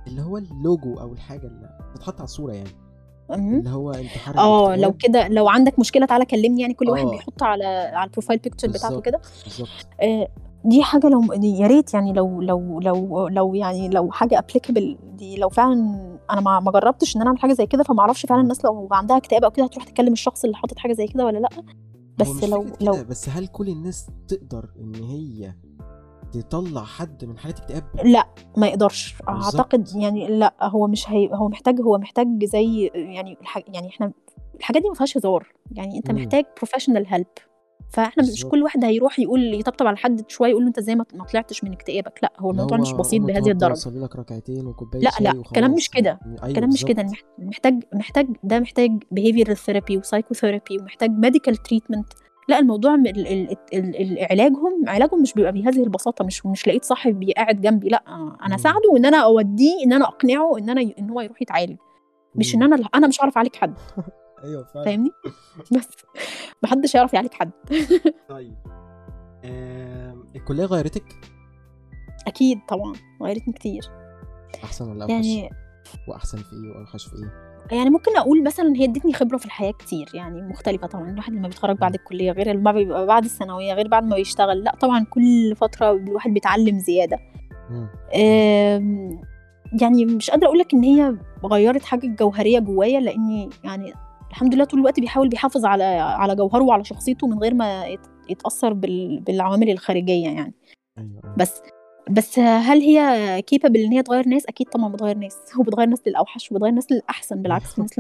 اللي 0.08 0.22
هو 0.22 0.38
اللوجو 0.38 0.94
أو 1.00 1.14
الحاجة 1.14 1.48
اللي 1.48 1.70
بتتحط 1.92 2.16
على 2.16 2.24
الصورة 2.24 2.54
يعني. 2.54 2.85
اللي 3.32 3.70
هو 3.70 3.92
انتحار 3.92 4.38
آه 4.38 4.76
لو 4.76 4.94
كده 4.94 5.28
لو 5.28 5.48
عندك 5.50 5.80
مشكلة 5.80 6.06
تعالى 6.06 6.26
كلمني 6.26 6.62
يعني 6.62 6.74
كل 6.74 6.90
واحد 6.90 7.06
آه. 7.06 7.12
بيحط 7.12 7.44
على 7.44 7.66
على 7.66 8.08
ال 8.08 8.12
profile 8.12 8.40
picture 8.40 8.68
بتاعته 8.68 8.88
بالظبط 8.88 9.06
كده. 9.06 9.20
بالظبط. 9.44 9.70
آه، 10.02 10.28
دي 10.66 10.84
حاجة 10.84 11.08
لو 11.10 11.22
يا 11.44 11.68
ريت 11.68 11.94
يعني 11.94 12.14
لو 12.14 12.42
لو 12.42 12.80
لو 12.80 13.28
لو 13.28 13.54
يعني 13.56 13.90
لو 13.90 14.12
حاجة 14.12 14.40
applicable 14.40 14.98
دي 15.14 15.36
لو 15.38 15.50
فعلا 15.50 15.74
أنا 16.32 16.42
ما 16.42 16.60
ما 16.60 16.72
جربتش 16.72 17.16
إن 17.16 17.22
أنا 17.22 17.30
أعمل 17.30 17.40
حاجة 17.40 17.54
زي 17.54 17.66
كده 17.66 17.84
فما 17.84 18.00
أعرفش 18.02 18.26
فعلا. 18.26 18.42
الناس 18.42 18.66
لو 18.66 18.88
عندها 18.92 19.18
اكتئاب 19.18 19.44
أو 19.44 19.52
كده 19.52 19.66
هتروح 19.66 19.84
تكلم 19.84 20.14
الشخص 20.14 20.44
اللي 20.44 20.56
حاطط 20.56 20.78
حاجة 20.80 20.94
زي 20.94 21.08
كده 21.08 21.26
ولا 21.26 21.38
لأ. 21.38 21.50
بس 22.18 22.44
لو 22.44 22.66
لو 22.82 22.94
بس 23.10 23.30
هل 23.30 23.48
كل 23.48 23.68
الناس 23.70 24.08
تقدر 24.28 24.70
إن 24.80 24.96
هي 24.96 25.54
تطلع 26.34 26.84
حد 26.84 27.26
من 27.26 27.38
حالة 27.38 27.56
اكتئاب؟ 27.58 27.84
لا 28.04 28.28
ما 28.58 28.68
يقدرش. 28.68 29.16
أعتقد 29.30 29.80
بالظبط 29.80 30.02
يعني 30.04 30.28
لا 30.28 30.54
هو 30.62 30.88
مش 30.88 31.10
هي 31.10 31.30
هو 31.34 31.50
محتاج 31.50 31.82
هو 31.82 31.98
محتاج 31.98 32.46
زي 32.46 32.92
يعني 32.94 33.38
الح... 33.42 33.58
يعني 33.68 33.90
إحنا 33.90 34.12
الحاجات 34.60 34.82
دي 34.82 34.88
ما 34.88 34.94
فيهاش 34.96 35.18
هزار. 35.18 35.54
يعني 35.72 35.98
أنت 35.98 36.12
مم. 36.12 36.18
محتاج 36.18 36.44
professional 36.58 37.08
help 37.08 37.26
فإحنا 37.90 38.24
مش 38.24 38.30
بالظبط. 38.30 38.52
كل 38.52 38.64
واحد 38.64 38.86
هيروح 38.86 39.20
يقول 39.20 39.54
يطبطب 39.54 39.88
على 39.88 39.98
حد 39.98 40.30
شوية 40.30 40.50
يقول 40.50 40.62
له 40.64 40.68
أنت 40.68 40.78
إزاي 40.78 40.96
ما 40.96 41.04
طلعتش 41.32 41.64
من 41.64 41.74
اكتئابك؟ 41.74 42.20
لا 42.24 42.34
هو 42.40 42.52
الموضوع 42.52 42.78
مش 42.78 42.92
بسيط 42.92 43.22
بهذه 43.22 43.52
الدرجة. 43.52 43.90
لك 43.90 44.16
ركعتين 44.16 44.68
وكوباية 44.68 45.02
لا 45.02 45.10
لا 45.20 45.32
الكلام 45.32 45.74
مش 45.74 45.90
كده. 45.90 46.20
أيوه 46.26 46.46
الكلام 46.48 46.70
مش 46.70 46.86
كده. 46.86 47.06
محتاج 47.40 47.84
محتاج 47.94 48.28
ده 48.44 48.60
محتاج 48.60 49.04
behavioral 49.16 49.58
therapy 49.58 49.98
و 49.98 50.04
psychotherapy 50.04 50.78
ومحتاج 50.80 51.10
medical 51.26 51.54
treatment 51.56 52.25
لا 52.48 52.60
الموضوع 52.60 52.96
م- 52.96 53.06
ال 53.06 53.28
ال 53.28 53.58
ال 53.74 53.96
ال 54.02 54.28
علاجهم 54.32 54.84
علاجهم 54.90 55.22
مش 55.22 55.34
بيبقى 55.34 55.52
بهذه 55.52 55.84
البساطة 55.84 56.26
مش 56.26 56.46
مش 56.46 56.68
لقيت 56.68 56.86
صاحب 56.86 57.30
قاعد 57.38 57.62
جنبي 57.62 57.90
لأ 57.90 58.04
أنا. 58.46 58.56
اساعده 58.56 58.90
وان 58.94 59.06
أنا 59.06 59.18
أوديه 59.18 59.84
إن 59.86 59.94
أنا 59.94 60.06
أقنعه 60.06 60.58
إن 60.58 60.70
أنا 60.70 60.82
إن 61.00 61.10
هو 61.10 61.22
يروح 61.22 61.42
يتعالج. 61.42 61.78
مش 62.36 62.56
إن. 62.56 62.64
أنا 62.64 62.90
أنا 62.96 63.08
مش 63.08 63.22
هعرف 63.22 63.38
أعالج 63.38 63.56
حد. 63.56 63.74
أيوه 64.44 64.64
فعلا. 64.64 64.86
فاهمني؟ 64.86 65.10
بس. 65.78 65.88
محدش 66.64 66.96
هيعرف 66.96 67.14
يعالج 67.14 67.34
حد. 67.34 67.52
طيب. 68.30 68.56
آم، 69.46 70.26
الكلية 70.36 70.66
غيرتك؟ 70.66 71.06
أكيد 72.28 72.60
طبعا 72.68 72.94
غيرتني 73.24 73.54
كتير. 73.54 73.84
أحسن 74.64 74.90
ولا 74.92 75.04
أوحش. 75.04 75.12
يعني 75.26 75.50
وأحسن 76.08 76.38
في 76.38 76.44
إيه 76.54 76.78
وأوحش 76.78 77.06
في 77.08 77.16
إيه؟ 77.16 77.45
يعني 77.72 77.90
ممكن 77.90 78.18
أقول 78.18 78.44
مثلا 78.44 78.74
هي 78.76 78.84
ادتني 78.86 79.14
خبرة 79.14 79.38
في 79.38 79.46
الحياة 79.46 79.72
كتير 79.72 80.10
يعني 80.14 80.42
مختلفة 80.42 80.88
طبعا 80.88 81.10
الواحد 81.10 81.34
لما 81.34 81.48
بيتخرج 81.48 81.78
بعد 81.78 81.94
الكلية 81.94 82.32
غير 82.32 82.52
لما 82.54 82.72
بيبقى 82.72 83.06
بعد 83.06 83.24
الثانوية 83.26 83.74
غير 83.74 83.88
بعد 83.88 84.04
ما 84.04 84.16
بيشتغل 84.16 84.64
لأ 84.64 84.76
طبعا 84.76 85.06
كل 85.10 85.56
فترة 85.56 85.92
الواحد 85.92 86.34
بيتعلم 86.34 86.80
زيادة. 86.80 87.20
يعني 89.82 90.06
مش 90.06 90.30
قادرة 90.30 90.48
أقول 90.48 90.60
لك 90.60 90.74
إن 90.74 90.84
هي 90.84 91.16
غيرت 91.46 91.84
حاجة 91.84 92.08
جوهرية 92.08 92.60
جوايا 92.60 93.00
لأني 93.00 93.50
يعني 93.64 93.94
الحمد 94.30 94.56
لله 94.56 94.66
طول 94.66 94.80
الوقت 94.80 95.00
بيحاول 95.00 95.30
بيحافظ 95.30 95.66
على 95.66 95.84
على 96.00 96.36
جوهره 96.36 96.64
وعلى 96.64 96.84
شخصيته 96.84 97.28
من 97.28 97.40
غير 97.40 97.54
ما 97.54 97.86
يت- 97.86 98.08
يتأثر 98.30 98.74
بال- 98.74 99.20
بالعوامل 99.20 99.70
الخارجية 99.70 100.24
يعني. 100.30 100.54
أيوه 100.98 101.10
أيوه. 101.24 101.36
بس 101.38 101.62
بس 102.10 102.40
هل 102.40 102.82
هي 102.82 103.42
كيبل 103.42 103.78
إن 103.78 103.92
هي 103.92 104.04
تغير 104.04 104.28
ناس؟ 104.28 104.46
أكيد 104.46 104.68
طبعا 104.70 104.90
بتغير 104.90 105.18
ناس 105.18 105.38
وبتغير 105.60 105.88
ناس 105.88 106.00
للأوحش 106.08 106.52
وبتغير 106.52 106.72
ناس 106.74 106.92
للأحسن 106.92 107.42
بالعكس 107.42 107.74
في 107.74 107.82
ناس 107.82 108.00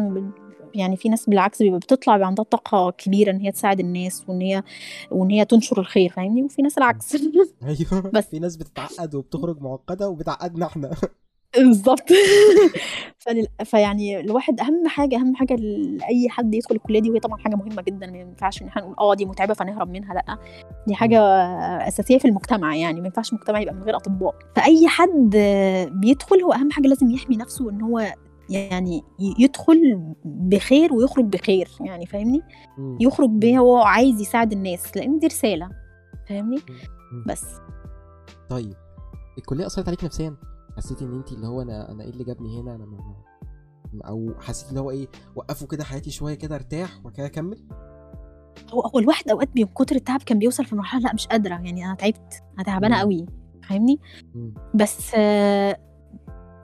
يعني 0.75 0.97
في 0.97 1.09
ناس 1.09 1.29
بالعكس 1.29 1.61
بيبقى 1.61 1.79
بتطلع 1.79 2.13
بيبقى 2.13 2.27
عندها 2.27 2.45
طاقة 2.45 2.91
كبيرة 2.91 3.31
إن 3.31 3.39
هي 3.39 3.51
تساعد 3.51 3.79
الناس 3.79 4.23
وإن 4.27 4.41
هي 4.41 4.63
وإن 5.11 5.29
هي 5.29 5.45
تنشر 5.45 5.79
الخير 5.79 6.09
فاهمني؟ 6.09 6.43
وفي 6.43 6.61
ناس 6.61 6.77
العكس. 6.77 7.15
أيوه. 7.63 8.11
بس. 8.13 8.25
في 8.25 8.39
ناس 8.39 8.55
بتتعقد 8.55 9.15
وبتخرج 9.15 9.61
معقدة 9.61 10.09
وبتعقدنا 10.09 10.65
إحنا. 10.65 10.91
بالظبط 11.57 12.09
فلل... 13.19 13.47
فيعني 13.65 14.19
الواحد 14.19 14.59
أهم 14.59 14.87
حاجة 14.87 15.15
أهم 15.15 15.35
حاجة 15.35 15.55
لأي 15.55 16.29
حد 16.29 16.55
يدخل 16.55 16.75
الكلية 16.75 16.99
دي 16.99 17.09
وهي 17.09 17.19
طبعا 17.19 17.37
حاجة 17.37 17.55
مهمة 17.55 17.81
جدا 17.81 18.07
ما 18.11 18.17
ينفعش 18.17 18.61
إن 18.61 18.67
إحنا 18.67 18.81
نقول 18.81 18.95
آه 18.99 19.13
دي 19.13 19.25
متعبة 19.25 19.53
فنهرب 19.53 19.89
منها 19.89 20.13
لأ. 20.13 20.37
دي 20.87 20.95
حاجة 20.95 21.19
أساسية 21.87 22.17
في 22.17 22.27
المجتمع 22.27 22.75
يعني 22.75 22.99
ما 23.01 23.05
ينفعش 23.07 23.29
المجتمع 23.33 23.59
يبقى 23.59 23.73
من 23.73 23.83
غير 23.83 23.95
أطباء. 23.95 24.35
فأي 24.55 24.87
حد 24.87 25.29
بيدخل 25.91 26.41
هو 26.41 26.53
أهم 26.53 26.71
حاجة 26.71 26.87
لازم 26.87 27.11
يحمي 27.11 27.37
نفسه 27.37 27.69
إن 27.69 27.81
هو 27.81 28.13
يعني 28.49 29.03
يدخل 29.39 30.01
بخير 30.25 30.93
ويخرج 30.93 31.25
بخير 31.25 31.67
يعني 31.81 32.05
فاهمني. 32.05 32.41
يخرج 32.99 33.29
بيه 33.29 33.59
هو 33.59 33.77
عايز 33.77 34.21
يساعد 34.21 34.51
الناس 34.51 34.97
لأن 34.97 35.19
دي 35.19 35.27
رسالة 35.27 35.69
فاهمني. 36.29 36.59
بس. 37.27 37.43
طيب 38.49 38.73
الكلية 39.37 39.65
أثرت 39.65 39.87
عليك 39.87 40.03
نفسيا؟ 40.03 40.35
حسيتي 40.77 41.05
إن 41.05 41.13
انت 41.13 41.31
اللي 41.31 41.47
هو 41.47 41.61
أنا 41.61 41.91
أنا 41.91 42.03
إيه 42.03 42.09
اللي 42.09 42.23
جابني 42.23 42.61
هنا 42.61 42.75
أنا 42.75 42.85
ما 42.85 43.15
أو 44.07 44.33
حسيت 44.41 44.69
اللي 44.69 44.79
هو 44.79 44.91
إيه 44.91 45.07
وقفوا 45.35 45.67
كده 45.67 45.83
حياتي 45.83 46.11
شوية 46.11 46.33
كده 46.33 46.55
ارتاح 46.55 46.99
وبعد 46.99 47.13
كده 47.13 47.25
أكمل 47.25 47.63
هو 48.73 48.81
هو 48.81 48.99
الواحد 48.99 49.29
أوقات 49.29 49.49
من 49.55 49.65
كتر 49.65 49.95
التعب 49.95 50.23
كان 50.23 50.39
بيوصل 50.39 50.65
في 50.65 50.75
مرحلة 50.75 51.01
لأ 51.01 51.13
مش 51.13 51.27
قادرة 51.27 51.53
يعني 51.53 51.85
أنا 51.85 51.95
تعبت 51.95 52.43
أنا 52.55 52.63
تعبانة. 52.63 52.99
قوي 52.99 53.25
فاهمني. 53.69 53.99
بس 54.75 55.11
آه، 55.15 55.77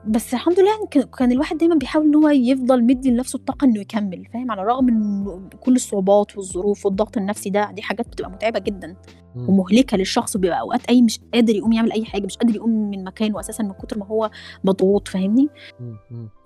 بس 0.06 0.34
الحمد 0.34 0.60
لله 0.60 0.86
كان- 1.18 1.32
الواحد 1.32 1.58
دايما 1.58 1.74
بيحاول 1.74 2.04
إن 2.06 2.14
هو 2.14 2.28
يفضل 2.28 2.84
مدي 2.84 3.10
لنفسه 3.10 3.36
الطاقة 3.36 3.64
إنه 3.64 3.80
يكمل 3.80 4.24
فاهم 4.32 4.50
على 4.50 4.62
الرغم 4.62 4.84
من 4.84 5.48
كل 5.60 5.74
الصعوبات 5.74 6.36
والظروف 6.36 6.86
والضغط 6.86 7.16
النفسي 7.16 7.50
ده 7.50 7.70
دي 7.70 7.82
حاجات 7.82 8.08
بتبقى 8.08 8.30
متعبة 8.30 8.58
جدا. 8.58 8.96
ومهلكة 9.36 9.96
للشخص 9.96 10.36
وبيبقى 10.36 10.60
أوقات 10.60 10.84
أي 10.86 11.02
مش 11.02 11.20
قادر 11.34 11.54
يقوم 11.54 11.72
يعمل 11.72 11.92
أي 11.92 12.04
حاجة 12.04 12.24
مش 12.26 12.36
قادر 12.36 12.54
يقوم 12.56 12.90
من 12.90 13.04
مكانه 13.04 13.40
أساسا 13.40 13.62
من 13.62 13.72
كتر 13.72 13.98
ما 13.98 14.06
هو 14.06 14.30
مضغوط 14.64 15.08
فاهمني. 15.08 15.48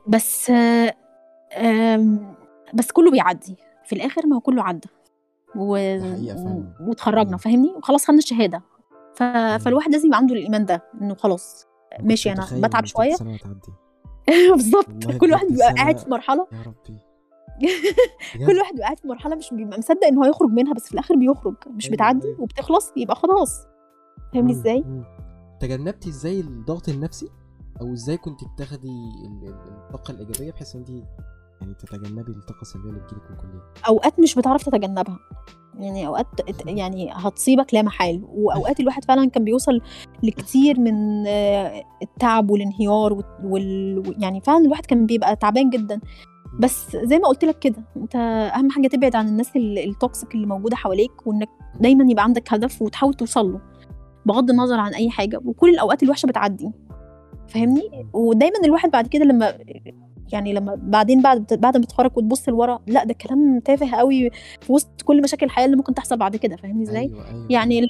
بس 0.09 0.51
بس 2.75 2.93
كله 2.93 3.11
بيعدي 3.11 3.57
في 3.85 3.93
الآخر 3.95 4.27
ما 4.27 4.37
هو 4.37 4.41
كله 4.41 4.63
عدى 4.63 4.89
و... 5.57 5.77
ده 5.77 6.13
حقيقة 6.15 6.37
فعلا. 6.37 6.73
و- 6.81 6.89
واتخرجنا 6.89 7.31
مم. 7.31 7.37
فاهمني 7.37 7.69
وخلاص 7.77 8.05
خدنا 8.07 8.19
الشهادة 8.19 8.63
ف... 9.15 9.23
فالواحد 9.65 9.93
لازم 9.93 10.07
يبقى 10.07 10.19
عنده 10.19 10.35
الإيمان 10.35 10.65
ده 10.65 10.83
إنه 11.03 11.15
خلاص 11.15 11.67
ماشي 12.01 12.33
أنا 12.33 12.47
بتعب 12.67 12.85
شوية. 12.87 13.15
بالظبط. 14.57 15.05
كل 15.21 15.33
واحد 15.33 15.47
بيبقى 15.47 15.73
قاعد 15.75 15.99
في 15.99 16.11
مرحلة. 16.11 16.47
يا 16.53 16.63
ربي. 16.63 16.99
كل 18.47 18.59
واحد 18.59 18.73
بيبقى 18.73 18.85
قاعد 18.85 18.99
في 18.99 19.09
مرحلة 19.09 19.37
مش 19.37 19.55
بيبقى 19.55 19.79
مصدق 19.79 20.05
إن 20.07 20.17
هو 20.19 20.25
يخرج 20.25 20.51
منها 20.51 20.75
بس 20.75 20.87
في 20.87 20.93
الآخر 20.95 21.17
بيخرج. 21.17 21.55
مش 21.67 21.85
أيوة، 21.87 21.95
بتعدي 21.97 22.27
أيوة. 22.27 22.41
وبتخلص 22.41 22.93
يبقى 22.97 23.17
خلاص. 23.17 23.67
فاهمني. 24.35 24.53
إزاي. 24.53 24.85
تجنبتي 25.61 26.09
إزاي 26.09 26.41
الضغط 26.41 26.89
النفسي؟ 26.89 27.29
أو 27.81 27.93
إزاي 27.93 28.17
كنت 28.17 28.45
بتاخدي 28.45 28.89
ال- 28.89 29.49
ال- 29.49 29.77
الطاقة 29.85 30.11
الإيجابية 30.13 30.53
بحيث 30.53 30.75
إن 30.77 30.81
انت 30.81 30.91
يعني 31.61 31.75
تتجنبي 31.75 32.33
الطاقة 32.33 32.63
السلبية 32.63 32.89
اللي 32.91 33.01
بتجيلك 33.01 33.23
من 33.31 33.37
الكليه 33.37 33.61
أوقات 33.89 34.21
مش 34.21 34.35
بتعرف 34.35 34.63
تتجنبها. 34.63 35.19
يعني 35.79 36.07
أوقات 36.07 36.27
يعني 36.67 37.11
هتصيبك 37.15 37.75
لا 37.75 37.83
محال. 37.83 38.23
وأوقات 38.29 38.81
الواحد 38.81 39.05
فعلا 39.05 39.31
كان 39.31 39.45
بيوصل 39.45 39.81
لكتير 40.23 40.81
من 40.81 41.27
آه، 41.27 41.85
التعب 42.03 42.51
والانهيار 42.51 43.23
وال- 43.45 44.15
يعني 44.19 44.41
فعلا 44.41 44.65
الواحد 44.65 44.87
كان 44.87 45.07
بيبقى 45.07 45.37
تعبان 45.37 45.71
جدا. 45.71 46.01
بس 46.61 46.97
زي 46.97 47.19
ما 47.19 47.29
قلت 47.29 47.45
لك 47.45 47.59
كده 47.59 47.77
أنت 47.97 48.17
أهم 48.57 48.71
حاجة 48.71 48.89
تبعد 48.89 49.17
عن 49.17 49.29
الناس 49.29 49.57
ال- 49.57 49.79
التوكسيك 49.79 50.35
اللي 50.35 50.47
موجودة 50.47 50.77
حواليك 50.77 51.27
وإنك 51.27 51.49
دايما 51.81 52.11
يبقى 52.11 52.25
عندك 52.25 52.53
هدف 52.53 52.83
وتحاول 52.83 53.15
توصل 53.15 53.53
له 53.53 53.61
بغض 54.27 54.51
النظر 54.51 54.79
عن 54.81 54.95
أي 54.95 55.11
حاجة. 55.11 55.41
وكل 55.45 55.71
الأوقات 55.71 56.03
الوحشة 56.03 56.27
بتعدي. 56.27 56.71
فاهمني؟ 57.49 57.83
ودايما 58.13 58.57
الواحد 58.65 58.91
بعد 58.91 59.07
كده 59.07 59.25
لما 59.25 59.55
يعني 60.33 60.53
لما 60.53 60.75
بعدين 60.83 61.23
بعد 61.23 61.47
بعد 61.53 61.77
ما 61.77 61.85
تتخرج 61.85 62.11
وتبص 62.17 62.49
لورا 62.49 62.79
لأ 62.87 63.05
ده 63.05 63.15
كلام 63.15 63.61
تافه 63.61 63.97
قوي 63.97 64.31
في 64.61 64.73
وسط 64.73 65.03
كل 65.05 65.23
مشاكل 65.23 65.47
الحياة 65.47 65.65
اللي 65.65 65.77
ممكن 65.77 65.95
تحصل 65.95 66.17
بعد 66.17 66.37
كده 66.37 66.57
فاهمني 66.57 66.83
إزاي 66.83 67.03
أيوه 67.03 67.29
أيوه 67.29 67.47
يعني 67.51 67.81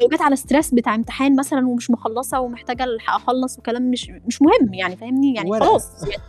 لو 0.00 0.08
جت 0.12 0.20
على 0.20 0.36
ستريس 0.36 0.74
بتاع 0.74 0.94
امتحان 0.94 1.36
مثلا 1.36 1.68
ومش 1.68 1.90
مخلصة 1.90 2.40
ومحتاجة 2.40 2.84
الحق 2.84 3.14
أخلص 3.14 3.58
وكلام 3.58 3.90
مش 3.90 4.10
مش 4.26 4.42
مهم 4.42 4.74
يعني 4.74 4.96
فاهمني 4.96 5.34
يعني. 5.34 5.50
خلاص 5.60 6.02
يعني 6.02 6.22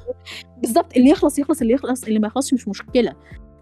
بالظبط 0.58 0.98
اللي 0.98 1.10
يخلص 1.10 1.40
يخلص 1.40 1.62
اللي 1.62 1.74
يخلص 1.74 2.04
اللي 2.04 2.20
ما 2.20 2.28
يخلصش 2.28 2.54
مش 2.54 2.68
مشكلة 2.68 3.14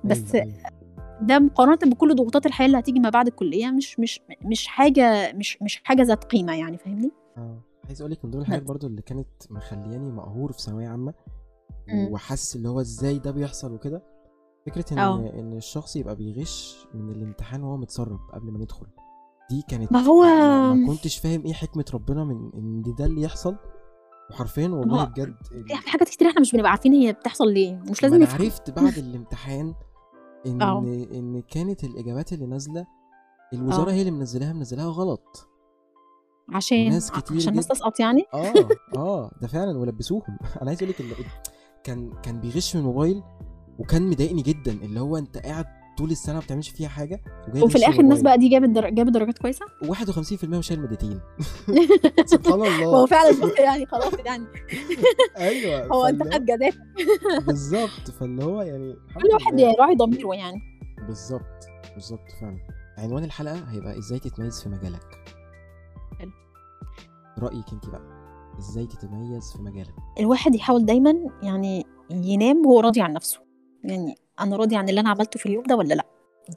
بس 0.03 0.35
أيوة، 0.35 0.45
أيوة. 0.45 0.75
ده 1.21 1.39
مقارنة 1.39 1.77
بكل 1.85 2.15
ضغوطات 2.15 2.45
الحياة 2.45 2.67
اللي 2.67 2.79
هتيجي 2.79 2.99
ما 2.99 3.09
بعد 3.09 3.27
الكلية 3.27 3.71
مش 3.71 3.99
مش 3.99 4.21
مش 4.41 4.67
حاجة 4.67 5.33
مش 5.33 5.61
مش 5.61 5.81
حاجة 5.83 6.01
ذات 6.01 6.23
قيمة 6.23 6.55
يعني 6.55 6.77
فاهمني 6.77 7.11
آه 7.37 7.61
عايز 7.87 8.01
أقول 8.01 8.11
لك 8.11 8.25
من 8.25 8.31
ضمن 8.31 8.41
الحاجات. 8.41 8.63
برضو 8.63 8.87
اللي 8.87 9.01
كانت 9.01 9.27
مخلياني 9.49 10.11
مقهور 10.11 10.51
في 10.51 10.61
ثانوية 10.61 10.87
عامة 10.87 11.13
مم. 11.87 12.07
وحاسس 12.11 12.55
اللي 12.55 12.69
هو 12.69 12.81
إزاي 12.81 13.19
ده 13.19 13.31
بيحصل 13.31 13.73
وكده 13.73 14.03
فكرة 14.65 14.85
إن 14.93 14.99
آه. 14.99 15.15
إن 15.39 15.53
الشخص 15.57 15.95
يبقى 15.95 16.15
بيغش 16.15 16.87
من 16.93 17.09
الامتحان 17.11 17.63
وهو 17.63 17.77
متسرب 17.77 18.19
قبل 18.33 18.51
ما 18.51 18.59
ندخل 18.59 18.87
دي 19.49 19.61
كانت 19.69 19.91
ما 19.91 19.99
هو- 19.99 20.23
ما 20.23 20.73
ما 20.73 20.87
كنتش 20.87 21.17
فاهم 21.17 21.45
إيه 21.45 21.53
حكمة 21.53 21.85
ربنا 21.93 22.23
من 22.23 22.51
إن 22.55 22.95
ده, 22.97 23.05
اللي 23.05 23.21
يحصل 23.21 23.55
وحرفيا 24.31 24.67
والله 24.67 25.03
بجد 25.03 25.35
في 25.67 25.75
حاجات 25.75 26.09
كتير 26.09 26.29
إحنا 26.29 26.41
مش 26.41 26.51
بنبقى 26.51 26.71
عارفين 26.71 26.93
هي 26.93 27.13
بتحصل 27.13 27.53
ليه 27.53 27.75
مش 27.89 28.03
لازم 28.03 28.15
أنا 28.15 28.23
نفهم 28.23 28.41
عرفت 28.41 28.69
بعد 28.79 28.97
الامتحان 28.97 29.73
إن 30.47 30.61
آه. 30.61 30.79
إن 31.13 31.41
كانت 31.41 31.83
الإجابات 31.83 32.33
اللي 32.33 32.45
نازلة 32.45 32.85
الوزارة 33.53 33.89
آه. 33.89 33.93
هي 33.93 33.99
اللي 33.99 34.11
منزلاها 34.11 34.53
منزلاها 34.53 34.85
غلط 34.89 35.47
عشان 36.49 36.89
ناس 36.89 37.11
كتير 37.11 37.37
عشان 37.37 37.49
الناس. 37.49 37.67
تسقط 37.67 37.99
يعني 37.99 38.23
آه 38.33 38.53
آه 38.97 39.31
ده 39.41 39.47
فعلا 39.47 39.77
ولبسوهم 39.77 40.37
أنا 40.61 40.69
عايز 40.69 40.83
أقول 40.83 40.89
لك 40.89 41.01
اللي 41.01 41.15
كان 41.85 42.11
كان 42.23 42.39
بيغش 42.39 42.75
من 42.75 42.81
الموبايل 42.81 43.23
وكان 43.79 44.09
مضايقني 44.09 44.41
جدا 44.41 44.71
اللي 44.71 44.99
هو 44.99 45.17
أنت 45.17 45.37
قاعد 45.37 45.65
طول 45.97 46.11
السنة 46.11 46.33
ما 46.35 46.39
بتعملش 46.41 46.69
فيها 46.69 46.87
حاجة 46.89 47.21
وفي 47.61 47.75
الآخر 47.75 47.99
الناس. 47.99 48.21
بقى 48.21 48.37
دي 48.37 48.49
جابت 48.49 48.69
در... 48.69 48.89
جابت 48.89 49.11
درجات 49.11 49.37
كويسة؟ 49.37 49.65
51% 49.83 50.53
وشايل 50.53 50.79
مادتين. 50.81 51.19
سبحان 52.25 52.59
ما 52.59 52.67
هو 52.67 52.83
الله 52.83 53.05
فعلا 53.05 53.31
يعني 53.59 53.85
خلاص 53.85 54.13
يعني. 54.25 54.45
أيوه 55.37 55.85
هو 55.85 56.05
أنت 56.05 56.23
خد 56.33 56.45
جدات 56.45 56.73
بالظبط 57.47 58.11
فاللي 58.19 58.43
هو 58.43 58.61
يعني 58.61 58.93
كل 58.93 59.29
واحد 59.33 59.53
لله. 59.53 59.73
يراعي 59.73 59.95
ضميره 59.95 60.35
يعني. 60.35 60.57
بالظبط 61.07 61.65
بالظبط 61.93 62.31
فعلا. 62.41 62.57
عنوان 62.97 63.23
الحلقة 63.23 63.63
هيبقى 63.71 63.97
إزاي 63.97 64.19
تتميز 64.19 64.63
في 64.63 64.69
مجالك؟ 64.69 65.35
حلو. 66.19 66.31
رأيك 67.39 67.65
أنت 67.73 67.85
بقى. 67.89 68.14
إزاي 68.59 68.87
تتميز 68.87 69.53
في 69.53 69.61
مجالك؟ 69.61 69.93
الواحد 70.19 70.55
يحاول 70.55 70.85
دايما 70.85 71.15
يعني 71.43 71.85
ينام 72.11 72.65
وهو 72.65 72.79
راضي 72.79 73.01
عن 73.01 73.13
نفسه. 73.13 73.39
يعني 73.83 74.15
أنا 74.39 74.55
راضي 74.55 74.75
عن 74.75 74.89
اللي 74.89 75.01
أنا 75.01 75.09
عملته 75.09 75.39
في 75.39 75.45
اليوم 75.45 75.63
ده 75.63 75.75
ولا 75.75 75.93
لأ؟ 75.93 76.05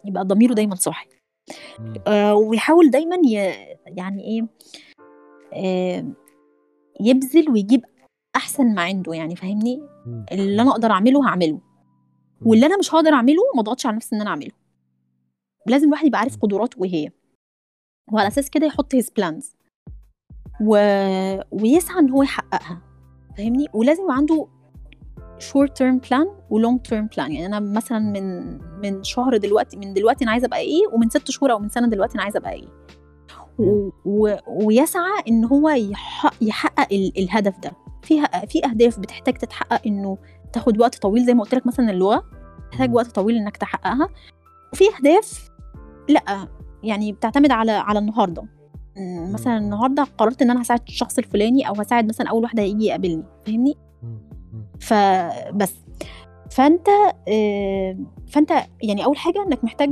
يبقى 0.04 0.24
ضميره 0.24 0.54
دايما 0.54 0.74
صاحي. 0.74 1.08
آه 2.06 2.34
ويحاول 2.34 2.90
دايما 2.90 3.16
ي... 3.16 3.32
يعني 3.86 4.24
إيه 4.24 4.46
آه 5.52 6.04
يبذل 7.00 7.50
ويجيب 7.50 7.84
أحسن 8.36 8.74
ما 8.74 8.82
عنده 8.82 9.12
يعني 9.14 9.36
فاهمني. 9.36 9.80
اللي 10.32 10.62
أنا 10.62 10.70
أقدر 10.70 10.90
أعمله 10.90 11.28
هعمله. 11.28 11.60
واللي 12.46 12.66
أنا 12.66 12.78
مش 12.78 12.94
هقدر 12.94 13.10
أعمله 13.12 13.42
ما 13.54 13.60
أضغطش 13.60 13.86
على 13.86 13.96
نفسي 13.96 14.16
إن 14.16 14.20
أنا 14.20 14.30
أعمله. 14.30 14.50
لازم 15.66 15.86
الواحد 15.86 16.06
يبقى 16.06 16.20
عارف 16.20 16.36
قدراته 16.36 16.84
إيه 16.84 16.90
هي 16.94 17.10
وعلى 18.12 18.28
أساس 18.28 18.50
كده 18.50 18.66
يحط 18.66 18.96
his 18.96 19.06
plans. 19.20 19.57
و... 20.60 20.76
ويسعى 21.50 21.98
إن 21.98 22.10
هو 22.10 22.22
يحققها 22.22 22.82
فاهمني؟ 23.36 23.66
ولازم 23.74 24.02
يبقى 24.02 24.16
عنده 24.16 24.46
short 25.38 25.68
term 25.68 26.08
plan 26.08 26.26
و 26.50 26.62
long 26.62 26.78
term 26.88 27.14
plan. 27.14 27.18
يعني 27.18 27.46
أنا 27.46 27.60
مثلا 27.60 27.98
من 27.98 28.58
من 28.80 29.04
شهر 29.04 29.36
دلوقتي 29.36 29.76
من 29.76 29.94
دلوقتي 29.94 30.24
أنا 30.24 30.32
عايزة 30.32 30.46
أبقى 30.46 30.58
إيه 30.58 30.80
ومن 30.92 31.08
ست 31.08 31.30
شهور 31.30 31.52
أو 31.52 31.58
من 31.58 31.68
سنة 31.68 31.86
دلوقتي 31.88 32.14
أنا 32.14 32.22
عايزة 32.22 32.38
أبقى 32.38 32.52
إيه. 32.52 32.68
و... 33.58 33.90
و... 34.04 34.36
ويسعى 34.46 35.22
إن 35.28 35.44
هو 35.44 35.68
يح... 35.68 36.30
يحقق 36.40 36.92
ال... 36.92 37.18
الهدف 37.18 37.58
ده. 37.58 37.72
في 38.02 38.22
في 38.48 38.64
أهداف 38.64 38.98
بتحتاج 38.98 39.34
تتحقق 39.34 39.80
إنه 39.86 40.18
تاخد 40.52 40.80
وقت 40.80 40.94
طويل 40.98 41.24
زي 41.24 41.34
ما 41.34 41.42
قلت 41.42 41.54
لك 41.54 41.66
مثلا 41.66 41.90
اللغة 41.90 42.24
تحتاج. 42.72 42.94
وقت 42.94 43.06
طويل 43.06 43.36
إنك 43.36 43.56
تحققها. 43.56 44.08
وفي 44.72 44.84
أهداف 44.98 45.50
لأ 46.08 46.48
يعني 46.82 47.12
بتعتمد 47.12 47.50
على 47.50 47.72
على 47.72 47.98
النهارده. 47.98 48.57
مثلا 49.32 49.58
النهارده 49.58 50.02
قررت 50.18 50.42
إن 50.42 50.50
أنا 50.50 50.62
هساعد 50.62 50.80
الشخص 50.88 51.18
الفلاني 51.18 51.68
أو 51.68 51.74
هساعد 51.74 52.08
مثلا 52.08 52.28
أول 52.30 52.42
واحد 52.42 52.60
هيجي 52.60 52.84
يقابلني 52.86 53.24
فاهمني. 53.46 53.74
فبس 54.80 55.74
فأنت 56.50 56.88
آه، 57.28 57.96
فأنت 58.28 58.50
يعني 58.82 59.04
أول 59.04 59.16
حاجة 59.16 59.42
إنك 59.42 59.64
محتاج 59.64 59.90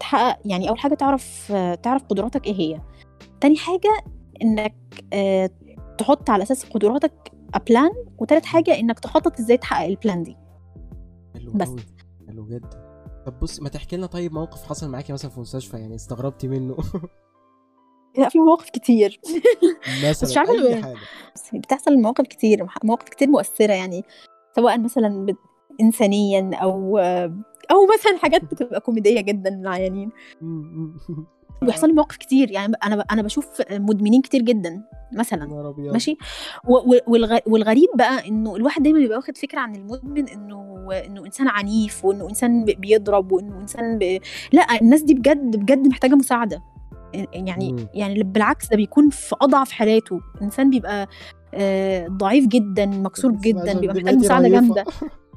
تحقق 0.00 0.38
يعني 0.44 0.68
أول 0.68 0.78
حاجة 0.78 0.94
تعرف 0.94 1.52
تعرف 1.82 2.02
قدراتك 2.02 2.46
إيه 2.46 2.54
هي. 2.54 2.80
تاني 3.40 3.56
حاجة 3.56 4.04
إنك 4.42 4.74
آه 5.12 5.50
تحط 5.98 6.30
على 6.30 6.42
أساس 6.42 6.64
قدراتك 6.64 7.32
a 7.54 7.61
plan 7.61 7.90
وتالت 8.18 8.44
حاجة 8.44 8.78
إنك 8.78 8.98
تخطط 9.00 9.38
إزاي 9.40 9.56
تحقق 9.56 9.86
ال 9.86 9.93
plan 9.93 10.22
دي. 10.22 10.36
حلو 11.34 11.52
بس. 11.52 11.68
حلو 12.28 12.46
جدا. 12.46 12.84
طب 13.26 13.40
بص 13.40 13.60
ما 13.60 13.68
تحكي 13.68 13.96
لنا 13.96 14.06
طيب 14.06 14.32
موقف 14.32 14.66
حصل 14.66 14.90
معاكي 14.90 15.12
مثلا 15.12 15.30
في 15.30 15.40
مستشفى 15.40 15.76
يعني 15.76 15.94
استغربتي 15.94 16.48
منه. 16.48 16.76
لا 18.18 18.28
في 18.28 18.38
مواقف 18.38 18.70
كتير. 18.70 19.20
مثلا 20.08 20.30
مش 20.30 20.36
عارفة 20.36 20.52
ليه. 20.54 20.82
حاجة. 20.82 20.96
بتحصل 21.52 21.96
مواقف 21.96 22.24
كتير 22.26 22.66
مواقف 22.84 23.08
كتير 23.08 23.28
مؤثرة 23.28 23.72
يعني. 23.72 24.04
سواء 24.56 24.78
مثلا 24.80 25.26
بت- 25.26 25.36
انسانيا 25.80 26.50
أو 26.54 26.98
أو 27.70 27.86
مثلا 27.98 28.18
حاجات 28.18 28.42
بتبقى 28.44 28.80
كوميدية 28.80 29.20
جدا 29.20 29.50
للعيانين 29.50 30.10
بيحصل 31.62 31.86
لي 31.86 31.92
مواقف 31.92 32.16
كتير 32.16 32.50
يعني. 32.50 32.74
أنا 32.84 33.04
أنا 33.10 33.22
بشوف 33.22 33.46
مدمنين 33.70 34.22
كتير 34.22 34.42
جدا 34.42 34.82
مثلا. 35.12 35.44
نهار 35.46 35.68
أبيض. 35.70 35.92
ماشي؟ 35.92 36.16
و- 36.68 36.76
و- 36.94 36.98
والغ- 37.06 37.42
والغريب 37.46 37.88
بقى 37.94 38.28
إنه 38.28 38.56
الواحد 38.56 38.82
دايما 38.82 38.98
بيبقى 38.98 39.16
واخد 39.16 39.36
فكرة 39.36 39.58
عن 39.60 39.74
المدمن 39.76 40.28
إنه 40.28 40.88
إنه 41.06 41.26
إنسان 41.26 41.48
عنيف 41.48 42.04
وإنه 42.04 42.28
إنسان 42.28 42.64
ب- 42.64 42.80
بيضرب 42.80 43.32
وإنه 43.32 43.60
إنسان 43.60 43.98
ب... 43.98 44.18
لا 44.52 44.66
الناس 44.82 45.02
دي 45.02 45.14
بجد 45.14 45.56
بجد 45.56 45.86
محتاجة 45.86 46.14
مساعدة. 46.14 46.62
يعني 47.32 47.72
مم. 47.72 47.86
يعني 47.94 48.22
بالعكس 48.22 48.68
ده 48.68 48.76
بيكون 48.76 49.10
في 49.10 49.36
أضعف 49.42 49.70
حالاته. 49.72 50.20
إنسان 50.42 50.70
بيبقى 50.70 51.08
آه، 51.54 52.08
ضعيف 52.08 52.46
جدا 52.46 52.86
مكسور 52.86 53.32
جدا 53.32 53.78
بيبقى 53.80 53.96
محتاج 53.96 54.14
مساعدة. 54.14 54.48
جامدة. 54.48 54.84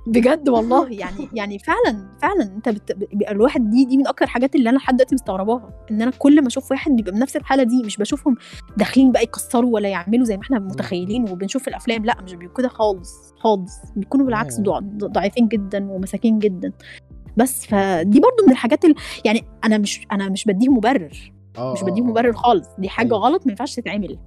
بجد 0.08 0.50
والله. 0.50 0.90
يعني 0.92 1.30
يعني 1.34 1.60
فعلا 1.60 2.08
فعلا 2.22 2.44
أنت 2.44 2.70
بت... 2.70 2.92
بيبقى 2.92 3.32
الواحد 3.32 3.70
دي 3.70 3.86
دي 3.86 3.98
من 3.98 4.08
أكتر 4.08 4.26
الحاجات 4.26 4.56
اللي 4.56 4.70
أنا 4.70 4.78
لحد 4.78 4.96
دلوقتي 4.96 5.16
مستغرباها. 5.16 5.86
إن 5.92 6.02
أنا 6.02 6.12
كل 6.20 6.42
ما 6.42 6.48
أشوف 6.48 6.72
واحد 6.72 6.92
بيبقى 6.92 7.12
بنفس 7.12 7.36
الحالة 7.36 7.64
دي 7.64 7.84
مش 7.86 7.98
بشوفهم 7.98 8.36
داخلين 8.78 9.12
بقى 9.12 9.24
يكسروا 9.24 9.74
ولا 9.74 9.90
يعملوا 9.90 10.26
زي 10.26 10.38
ما 10.38 10.44
إحنا 10.44 10.60
متخيلين 10.60 11.30
وبنشوف 11.30 11.62
في 11.64 11.68
الأفلام. 11.68 12.06
لأ 12.06 12.22
مش 12.24 12.34
بيبقوا 12.34 12.58
كده 12.58 12.68
خالص 12.68 13.34
خالص. 13.40 13.72
بيكونوا 13.96 14.26
بالعكس. 14.26 14.60
ضع- 14.60 14.80
ضعيفين 15.04 15.48
جدا 15.48 15.92
ومساكين 15.92 16.40
جدا. 16.40 16.72
بس 17.38 17.66
فدي 17.66 18.20
برضو 18.20 18.46
من 18.46 18.52
الحاجات 18.52 18.86
اللي 18.86 18.96
يعني 19.26 19.44
أنا 19.66 19.78
مش 19.78 20.02
أنا 20.12 20.30
مش 20.30 20.46
بديهم 20.46 20.78
مبرر. 20.78 21.32
آه، 21.58 21.74
مش 21.74 21.80
آه، 21.80 21.86
بديهم 21.86 22.08
آه. 22.08 22.12
مبرر 22.12 22.34
خالص 22.34 22.68
دي 22.80 22.90
حاجة 22.90 23.08
أيوة. 23.08 23.20
غلط 23.20 23.46
ما 23.46 23.52
ينفعش 23.52 23.76
تتعمل. 23.76 24.20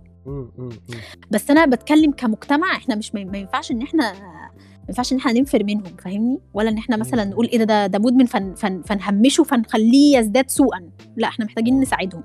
بس 1.31 1.51
أنا 1.51 1.67
بتكلم 1.67 2.13
كمجتمع 2.13 2.77
إحنا 2.77 2.95
مش 2.95 3.15
ما 3.15 3.39
ينفعش 3.39 3.71
إن 3.71 3.83
إحنا 3.83 4.13
ما 4.13 4.87
ينفعش 4.89 5.13
إن 5.13 5.19
إحنا 5.19 5.33
ننفر 5.33 5.65
منهم 5.65 5.97
فاهمني؟ 5.99 6.41
ولا 6.55 6.69
إن 6.71 6.79
إحنا 6.79 6.97
مثلا. 6.97 7.25
نقول 7.25 7.47
إيه 7.47 7.59
ده 7.59 7.65
ده, 7.65 7.87
ده 7.87 7.99
مدمن 7.99 8.27
فن 8.27 8.55
فن 8.55 8.83
فنهمشه 8.83 9.45
فنخليه 9.45 10.19
يزداد 10.19 10.51
سوءا. 10.51 10.91
لا 11.17 11.29
إحنا 11.29 11.45
محتاجين 11.45 11.81
نساعدهم. 11.81 12.23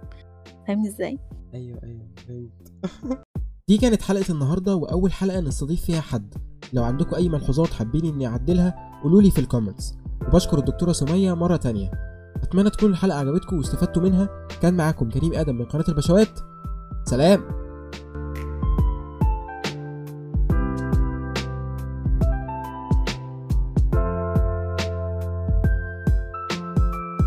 فاهمني 0.68 0.88
إزاي؟ 0.88 1.20
أيوه 1.54 1.80
أيوه 1.84 2.02
فهمت. 2.28 3.20
دي 3.70 3.78
كانت 3.78 4.02
حلقة 4.02 4.32
النهارده 4.32 4.76
وأول 4.76 5.12
حلقة 5.12 5.40
نستضيف 5.40 5.82
فيها 5.82 6.02
حد. 6.02 6.34
لو 6.74 6.84
عندكم 6.84 7.16
أي 7.16 7.30
ملحوظات 7.30 7.68
حابين 7.74 8.06
إني 8.06 8.28
أعدلها 8.28 9.00
قولوا 9.04 9.22
لي 9.22 9.32
في 9.32 9.40
الكومنتس 9.40 9.94
وبشكر 10.28 10.58
الدكتورة 10.60 10.92
سمية 10.92 11.34
مرة 11.34 11.56
تانية. 11.56 11.92
أتمنى 12.44 12.70
تكون 12.70 12.92
الحلقة 12.92 13.20
عجبتكم 13.20 13.58
واستفدتوا 13.58 14.02
منها. 14.02 14.48
كان 14.62 14.78
معاكم 14.78 15.10
كريم 15.10 15.34
آدم 15.34 15.56
من 15.56 15.66
قناة 15.66 15.86
البشوات. 15.90 16.40
سلام. 17.04 17.65